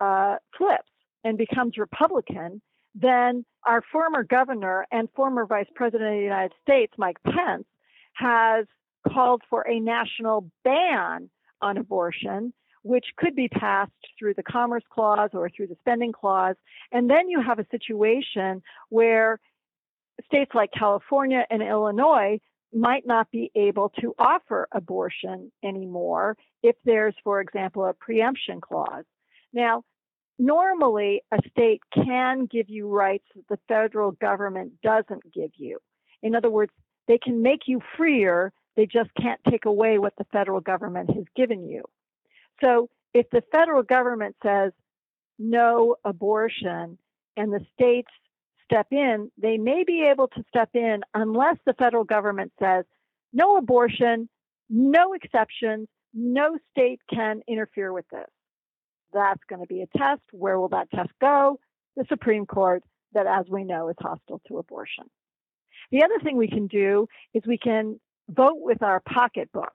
uh, 0.00 0.36
flips 0.56 0.90
and 1.24 1.36
becomes 1.36 1.76
Republican, 1.76 2.62
then 2.94 3.44
our 3.66 3.82
former 3.92 4.22
governor 4.22 4.86
and 4.92 5.08
former 5.14 5.44
vice 5.44 5.66
president 5.74 6.10
of 6.10 6.16
the 6.16 6.22
United 6.22 6.52
States, 6.62 6.92
Mike 6.96 7.18
Pence, 7.24 7.66
has 8.14 8.66
called 9.12 9.42
for 9.48 9.66
a 9.68 9.80
national 9.80 10.50
ban 10.64 11.28
on 11.60 11.76
abortion, 11.76 12.52
which 12.82 13.06
could 13.16 13.34
be 13.34 13.48
passed 13.48 13.90
through 14.18 14.34
the 14.34 14.42
Commerce 14.42 14.84
Clause 14.90 15.30
or 15.32 15.50
through 15.50 15.66
the 15.66 15.76
Spending 15.80 16.12
Clause. 16.12 16.56
And 16.92 17.10
then 17.10 17.28
you 17.28 17.40
have 17.40 17.58
a 17.58 17.66
situation 17.70 18.62
where 18.88 19.40
states 20.24 20.52
like 20.54 20.70
California 20.72 21.44
and 21.50 21.62
Illinois 21.62 22.38
might 22.72 23.06
not 23.06 23.30
be 23.30 23.50
able 23.54 23.90
to 24.00 24.14
offer 24.18 24.68
abortion 24.72 25.50
anymore 25.64 26.36
if 26.62 26.76
there's, 26.84 27.14
for 27.24 27.40
example, 27.40 27.84
a 27.86 27.94
preemption 27.94 28.60
clause. 28.60 29.04
Now, 29.52 29.84
normally 30.38 31.22
a 31.32 31.38
state 31.50 31.80
can 31.94 32.46
give 32.46 32.68
you 32.68 32.88
rights 32.88 33.24
that 33.34 33.48
the 33.48 33.58
federal 33.68 34.12
government 34.12 34.72
doesn't 34.82 35.32
give 35.32 35.50
you. 35.56 35.78
In 36.22 36.34
other 36.34 36.50
words, 36.50 36.72
they 37.06 37.18
can 37.18 37.42
make 37.42 37.62
you 37.66 37.80
freer, 37.96 38.52
they 38.76 38.86
just 38.86 39.10
can't 39.20 39.40
take 39.48 39.64
away 39.64 39.98
what 39.98 40.14
the 40.18 40.26
federal 40.30 40.60
government 40.60 41.10
has 41.14 41.24
given 41.34 41.66
you. 41.66 41.84
So 42.62 42.90
if 43.14 43.30
the 43.30 43.42
federal 43.50 43.82
government 43.82 44.36
says 44.42 44.72
no 45.38 45.96
abortion 46.04 46.98
and 47.36 47.52
the 47.52 47.64
states 47.72 48.10
step 48.70 48.88
in, 48.90 49.30
they 49.40 49.56
may 49.56 49.84
be 49.86 50.06
able 50.10 50.28
to 50.28 50.44
step 50.48 50.70
in 50.74 51.00
unless 51.14 51.56
the 51.64 51.74
federal 51.74 52.04
government 52.04 52.52
says 52.60 52.84
no 53.32 53.56
abortion, 53.56 54.28
no 54.68 55.14
exceptions, 55.14 55.88
no 56.14 56.58
state 56.70 57.00
can 57.12 57.40
interfere 57.48 57.92
with 57.92 58.06
this. 58.10 58.28
That's 59.12 59.40
going 59.48 59.62
to 59.62 59.66
be 59.66 59.82
a 59.82 59.98
test. 59.98 60.22
Where 60.32 60.58
will 60.58 60.68
that 60.68 60.90
test 60.90 61.10
go? 61.20 61.58
The 61.96 62.04
Supreme 62.08 62.46
Court, 62.46 62.82
that 63.12 63.26
as 63.26 63.46
we 63.48 63.64
know 63.64 63.88
is 63.88 63.96
hostile 64.00 64.40
to 64.48 64.58
abortion. 64.58 65.04
The 65.90 66.04
other 66.04 66.18
thing 66.22 66.36
we 66.36 66.48
can 66.48 66.66
do 66.66 67.08
is 67.32 67.42
we 67.46 67.58
can 67.58 67.98
vote 68.28 68.58
with 68.58 68.82
our 68.82 69.00
pocketbook. 69.00 69.72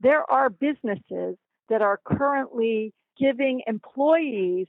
There 0.00 0.28
are 0.30 0.48
businesses 0.50 1.36
that 1.68 1.82
are 1.82 2.00
currently 2.04 2.92
giving 3.18 3.62
employees 3.66 4.66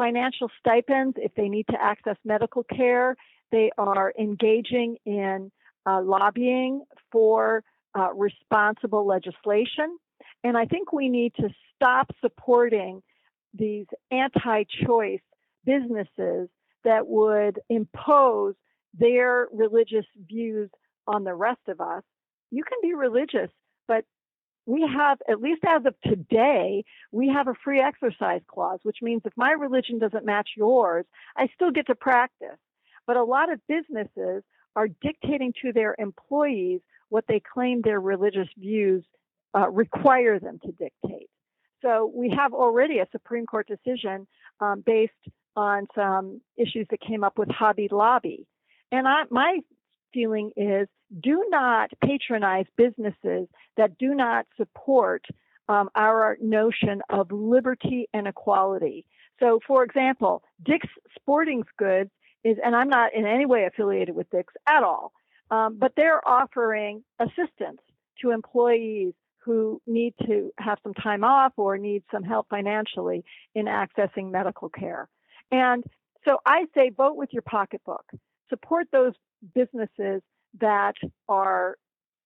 financial 0.00 0.50
stipends 0.58 1.14
if 1.20 1.30
they 1.34 1.50
need 1.50 1.66
to 1.68 1.76
access 1.78 2.16
medical 2.24 2.64
care. 2.64 3.14
They 3.52 3.70
are 3.76 4.14
engaging 4.18 4.96
in 5.04 5.52
uh, 5.84 6.00
lobbying 6.00 6.84
for 7.12 7.62
uh, 7.94 8.08
responsible 8.14 9.06
legislation. 9.06 9.98
And 10.42 10.56
I 10.56 10.64
think 10.64 10.90
we 10.94 11.10
need 11.10 11.34
to 11.36 11.50
stop 11.74 12.10
supporting 12.22 13.02
these 13.52 13.84
anti 14.10 14.64
choice 14.86 15.20
businesses 15.66 16.48
that 16.84 17.06
would 17.06 17.60
impose 17.68 18.54
their 18.98 19.48
religious 19.52 20.06
views 20.26 20.70
on 21.06 21.24
the 21.24 21.34
rest 21.34 21.60
of 21.68 21.78
us. 21.82 22.02
You 22.50 22.64
can 22.64 22.78
be 22.80 22.94
religious, 22.94 23.50
but 23.86 24.06
we 24.66 24.82
have, 24.82 25.18
at 25.28 25.40
least 25.40 25.62
as 25.66 25.84
of 25.84 25.94
today, 26.02 26.84
we 27.12 27.28
have 27.28 27.48
a 27.48 27.54
free 27.64 27.80
exercise 27.80 28.42
clause, 28.46 28.80
which 28.82 28.98
means 29.02 29.22
if 29.24 29.32
my 29.36 29.52
religion 29.52 29.98
doesn't 29.98 30.24
match 30.24 30.50
yours, 30.56 31.06
I 31.36 31.48
still 31.54 31.70
get 31.70 31.86
to 31.86 31.94
practice. 31.94 32.58
But 33.06 33.16
a 33.16 33.24
lot 33.24 33.52
of 33.52 33.60
businesses 33.66 34.42
are 34.76 34.88
dictating 35.02 35.52
to 35.62 35.72
their 35.72 35.96
employees 35.98 36.80
what 37.08 37.24
they 37.26 37.40
claim 37.40 37.82
their 37.82 38.00
religious 38.00 38.48
views 38.56 39.04
uh, 39.56 39.68
require 39.68 40.38
them 40.38 40.60
to 40.64 40.72
dictate. 40.72 41.28
So 41.82 42.12
we 42.14 42.30
have 42.36 42.52
already 42.52 42.98
a 42.98 43.06
Supreme 43.10 43.46
Court 43.46 43.66
decision 43.66 44.26
um, 44.60 44.82
based 44.84 45.12
on 45.56 45.86
some 45.94 46.40
issues 46.56 46.86
that 46.90 47.00
came 47.00 47.24
up 47.24 47.38
with 47.38 47.48
Hobby 47.50 47.88
Lobby. 47.90 48.46
And 48.92 49.08
I, 49.08 49.22
my 49.30 49.60
feeling 50.12 50.52
is 50.56 50.88
do 51.18 51.46
not 51.48 51.90
patronize 52.04 52.66
businesses 52.76 53.48
that 53.76 53.98
do 53.98 54.14
not 54.14 54.46
support 54.56 55.24
um, 55.68 55.88
our 55.94 56.36
notion 56.40 57.00
of 57.10 57.30
liberty 57.30 58.08
and 58.12 58.26
equality. 58.26 59.04
So, 59.38 59.60
for 59.66 59.82
example, 59.82 60.42
Dick's 60.62 60.88
Sporting 61.16 61.64
Goods 61.78 62.10
is, 62.44 62.58
and 62.64 62.74
I'm 62.76 62.88
not 62.88 63.14
in 63.14 63.26
any 63.26 63.46
way 63.46 63.64
affiliated 63.64 64.14
with 64.14 64.30
Dick's 64.30 64.54
at 64.68 64.82
all, 64.82 65.12
um, 65.50 65.76
but 65.78 65.92
they're 65.96 66.26
offering 66.28 67.02
assistance 67.18 67.80
to 68.20 68.30
employees 68.30 69.14
who 69.38 69.80
need 69.86 70.14
to 70.26 70.52
have 70.58 70.78
some 70.82 70.94
time 70.94 71.24
off 71.24 71.52
or 71.56 71.78
need 71.78 72.02
some 72.12 72.22
help 72.22 72.46
financially 72.50 73.24
in 73.54 73.66
accessing 73.66 74.30
medical 74.30 74.68
care. 74.68 75.08
And 75.50 75.82
so 76.26 76.38
I 76.44 76.66
say 76.76 76.90
vote 76.90 77.16
with 77.16 77.30
your 77.32 77.42
pocketbook. 77.42 78.04
Support 78.50 78.88
those 78.92 79.14
businesses 79.54 80.20
that 80.58 80.94
are 81.28 81.76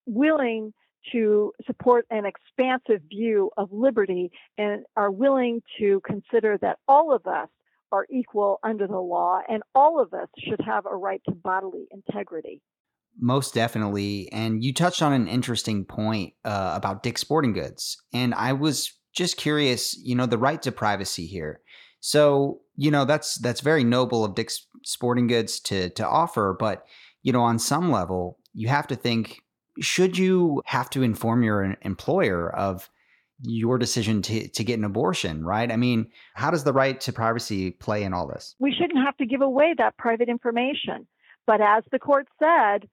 willing 0.06 0.72
to 1.12 1.52
support 1.66 2.06
an 2.10 2.24
expansive 2.24 3.02
view 3.08 3.50
of 3.56 3.68
liberty 3.70 4.30
and 4.56 4.84
are 4.96 5.10
willing 5.10 5.60
to 5.78 6.00
consider 6.06 6.58
that 6.62 6.78
all 6.88 7.14
of 7.14 7.26
us 7.26 7.48
are 7.92 8.06
equal 8.10 8.58
under 8.62 8.86
the 8.86 8.98
law 8.98 9.40
and 9.48 9.62
all 9.74 10.00
of 10.00 10.12
us 10.14 10.28
should 10.38 10.60
have 10.64 10.86
a 10.86 10.96
right 10.96 11.20
to 11.28 11.34
bodily 11.34 11.86
integrity. 11.90 12.60
Most 13.20 13.54
definitely. 13.54 14.28
And 14.32 14.64
you 14.64 14.72
touched 14.72 15.02
on 15.02 15.12
an 15.12 15.28
interesting 15.28 15.84
point 15.84 16.34
uh, 16.44 16.72
about 16.74 17.02
Dick's 17.02 17.20
Sporting 17.20 17.52
Goods. 17.52 18.02
And 18.12 18.34
I 18.34 18.52
was 18.52 18.92
just 19.14 19.36
curious, 19.36 19.96
you 20.02 20.16
know, 20.16 20.26
the 20.26 20.38
right 20.38 20.60
to 20.62 20.72
privacy 20.72 21.26
here. 21.26 21.60
So, 22.00 22.60
you 22.76 22.90
know, 22.90 23.04
that's 23.04 23.36
that's 23.36 23.60
very 23.60 23.84
noble 23.84 24.24
of 24.24 24.34
Dick's 24.34 24.66
Sporting 24.82 25.28
Goods 25.28 25.60
to 25.60 25.90
to 25.90 26.06
offer, 26.06 26.56
but 26.58 26.84
you 27.24 27.32
know, 27.32 27.42
on 27.42 27.58
some 27.58 27.90
level, 27.90 28.38
you 28.52 28.68
have 28.68 28.86
to 28.86 28.94
think 28.94 29.40
should 29.80 30.16
you 30.16 30.62
have 30.66 30.88
to 30.90 31.02
inform 31.02 31.42
your 31.42 31.76
employer 31.82 32.54
of 32.54 32.88
your 33.40 33.76
decision 33.76 34.22
to, 34.22 34.48
to 34.48 34.62
get 34.62 34.78
an 34.78 34.84
abortion, 34.84 35.44
right? 35.44 35.72
I 35.72 35.76
mean, 35.76 36.10
how 36.34 36.52
does 36.52 36.62
the 36.62 36.72
right 36.72 37.00
to 37.00 37.12
privacy 37.12 37.72
play 37.72 38.04
in 38.04 38.14
all 38.14 38.28
this? 38.28 38.54
We 38.60 38.72
shouldn't 38.72 39.04
have 39.04 39.16
to 39.16 39.26
give 39.26 39.40
away 39.40 39.74
that 39.78 39.96
private 39.96 40.28
information. 40.28 41.08
But 41.44 41.60
as 41.60 41.82
the 41.90 41.98
court 41.98 42.28
said, 42.38 42.88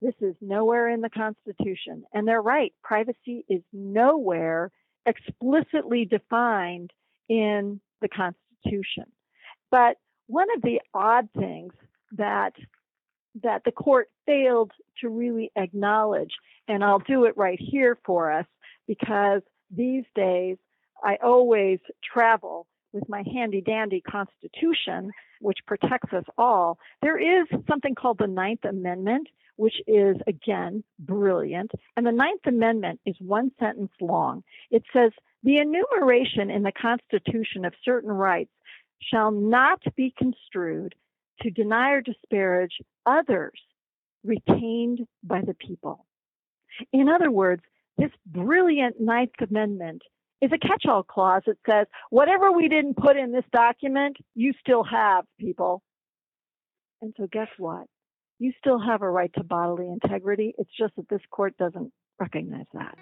this 0.00 0.14
is 0.20 0.36
nowhere 0.40 0.88
in 0.88 1.00
the 1.00 1.10
Constitution. 1.10 2.04
And 2.12 2.28
they're 2.28 2.40
right. 2.40 2.72
Privacy 2.84 3.44
is 3.48 3.62
nowhere 3.72 4.70
explicitly 5.06 6.04
defined 6.04 6.92
in 7.28 7.80
the 8.00 8.08
Constitution. 8.08 9.06
But 9.70 9.96
one 10.26 10.48
of 10.56 10.62
the 10.62 10.80
odd 10.94 11.28
things 11.36 11.72
that 12.12 12.52
that 13.42 13.62
the 13.64 13.72
court 13.72 14.08
failed 14.26 14.72
to 15.00 15.08
really 15.08 15.50
acknowledge, 15.56 16.32
and 16.68 16.84
I'll 16.84 16.98
do 17.00 17.24
it 17.24 17.36
right 17.36 17.58
here 17.60 17.98
for 18.04 18.32
us 18.32 18.46
because 18.86 19.42
these 19.70 20.04
days 20.14 20.58
I 21.02 21.16
always 21.22 21.78
travel 22.12 22.66
with 22.92 23.08
my 23.08 23.24
handy 23.32 23.62
dandy 23.62 24.02
constitution, 24.02 25.10
which 25.40 25.58
protects 25.66 26.12
us 26.12 26.24
all. 26.36 26.78
There 27.00 27.18
is 27.18 27.46
something 27.68 27.94
called 27.94 28.18
the 28.18 28.26
Ninth 28.26 28.64
Amendment, 28.64 29.28
which 29.56 29.80
is 29.86 30.16
again 30.26 30.84
brilliant. 30.98 31.72
And 31.96 32.06
the 32.06 32.12
Ninth 32.12 32.42
Amendment 32.46 33.00
is 33.06 33.16
one 33.18 33.50
sentence 33.58 33.92
long. 34.00 34.44
It 34.70 34.82
says, 34.92 35.12
the 35.42 35.58
enumeration 35.58 36.50
in 36.50 36.62
the 36.62 36.72
Constitution 36.72 37.64
of 37.64 37.72
certain 37.84 38.12
rights 38.12 38.52
shall 39.00 39.30
not 39.30 39.82
be 39.96 40.14
construed 40.16 40.94
to 41.42 41.50
deny 41.50 41.90
or 41.90 42.00
disparage 42.00 42.72
others 43.06 43.58
retained 44.24 45.00
by 45.22 45.40
the 45.40 45.54
people. 45.54 46.06
In 46.92 47.08
other 47.08 47.30
words, 47.30 47.62
this 47.98 48.10
brilliant 48.26 49.00
Ninth 49.00 49.32
Amendment 49.40 50.02
is 50.40 50.50
a 50.52 50.58
catch 50.58 50.86
all 50.88 51.02
clause 51.02 51.42
that 51.46 51.58
says, 51.68 51.86
whatever 52.10 52.50
we 52.50 52.68
didn't 52.68 52.96
put 52.96 53.16
in 53.16 53.32
this 53.32 53.44
document, 53.52 54.16
you 54.34 54.52
still 54.60 54.82
have, 54.82 55.24
people. 55.38 55.82
And 57.00 57.14
so, 57.16 57.28
guess 57.30 57.48
what? 57.58 57.86
You 58.38 58.52
still 58.58 58.80
have 58.80 59.02
a 59.02 59.10
right 59.10 59.32
to 59.34 59.44
bodily 59.44 59.88
integrity. 59.88 60.54
It's 60.58 60.70
just 60.76 60.96
that 60.96 61.08
this 61.08 61.20
court 61.30 61.56
doesn't 61.58 61.92
recognize 62.18 62.66
that. 62.74 62.96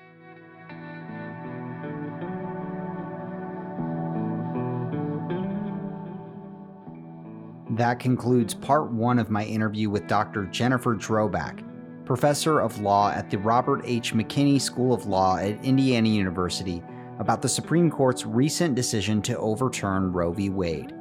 That 7.70 8.00
concludes 8.00 8.52
part 8.52 8.90
one 8.90 9.20
of 9.20 9.30
my 9.30 9.44
interview 9.44 9.90
with 9.90 10.08
Dr. 10.08 10.46
Jennifer 10.46 10.96
Drobac, 10.96 11.64
professor 12.04 12.58
of 12.58 12.80
law 12.80 13.12
at 13.12 13.30
the 13.30 13.38
Robert 13.38 13.82
H. 13.84 14.12
McKinney 14.12 14.60
School 14.60 14.92
of 14.92 15.06
Law 15.06 15.36
at 15.36 15.64
Indiana 15.64 16.08
University, 16.08 16.82
about 17.20 17.40
the 17.40 17.48
Supreme 17.48 17.88
Court's 17.88 18.26
recent 18.26 18.74
decision 18.74 19.22
to 19.22 19.38
overturn 19.38 20.10
Roe 20.10 20.32
v. 20.32 20.50
Wade. 20.50 20.94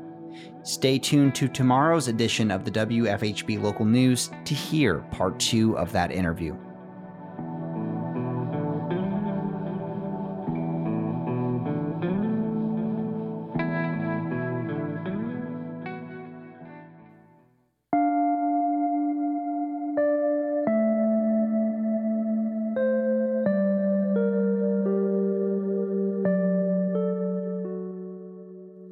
Stay 0.62 1.00
tuned 1.00 1.34
to 1.34 1.48
tomorrow's 1.48 2.08
edition 2.08 2.52
of 2.52 2.64
the 2.64 2.72
WFHB 2.72 3.60
Local 3.60 3.86
News 3.86 4.30
to 4.46 4.54
hear 4.54 5.00
part 5.10 5.40
two 5.40 5.76
of 5.76 5.92
that 5.92 6.12
interview. 6.12 6.56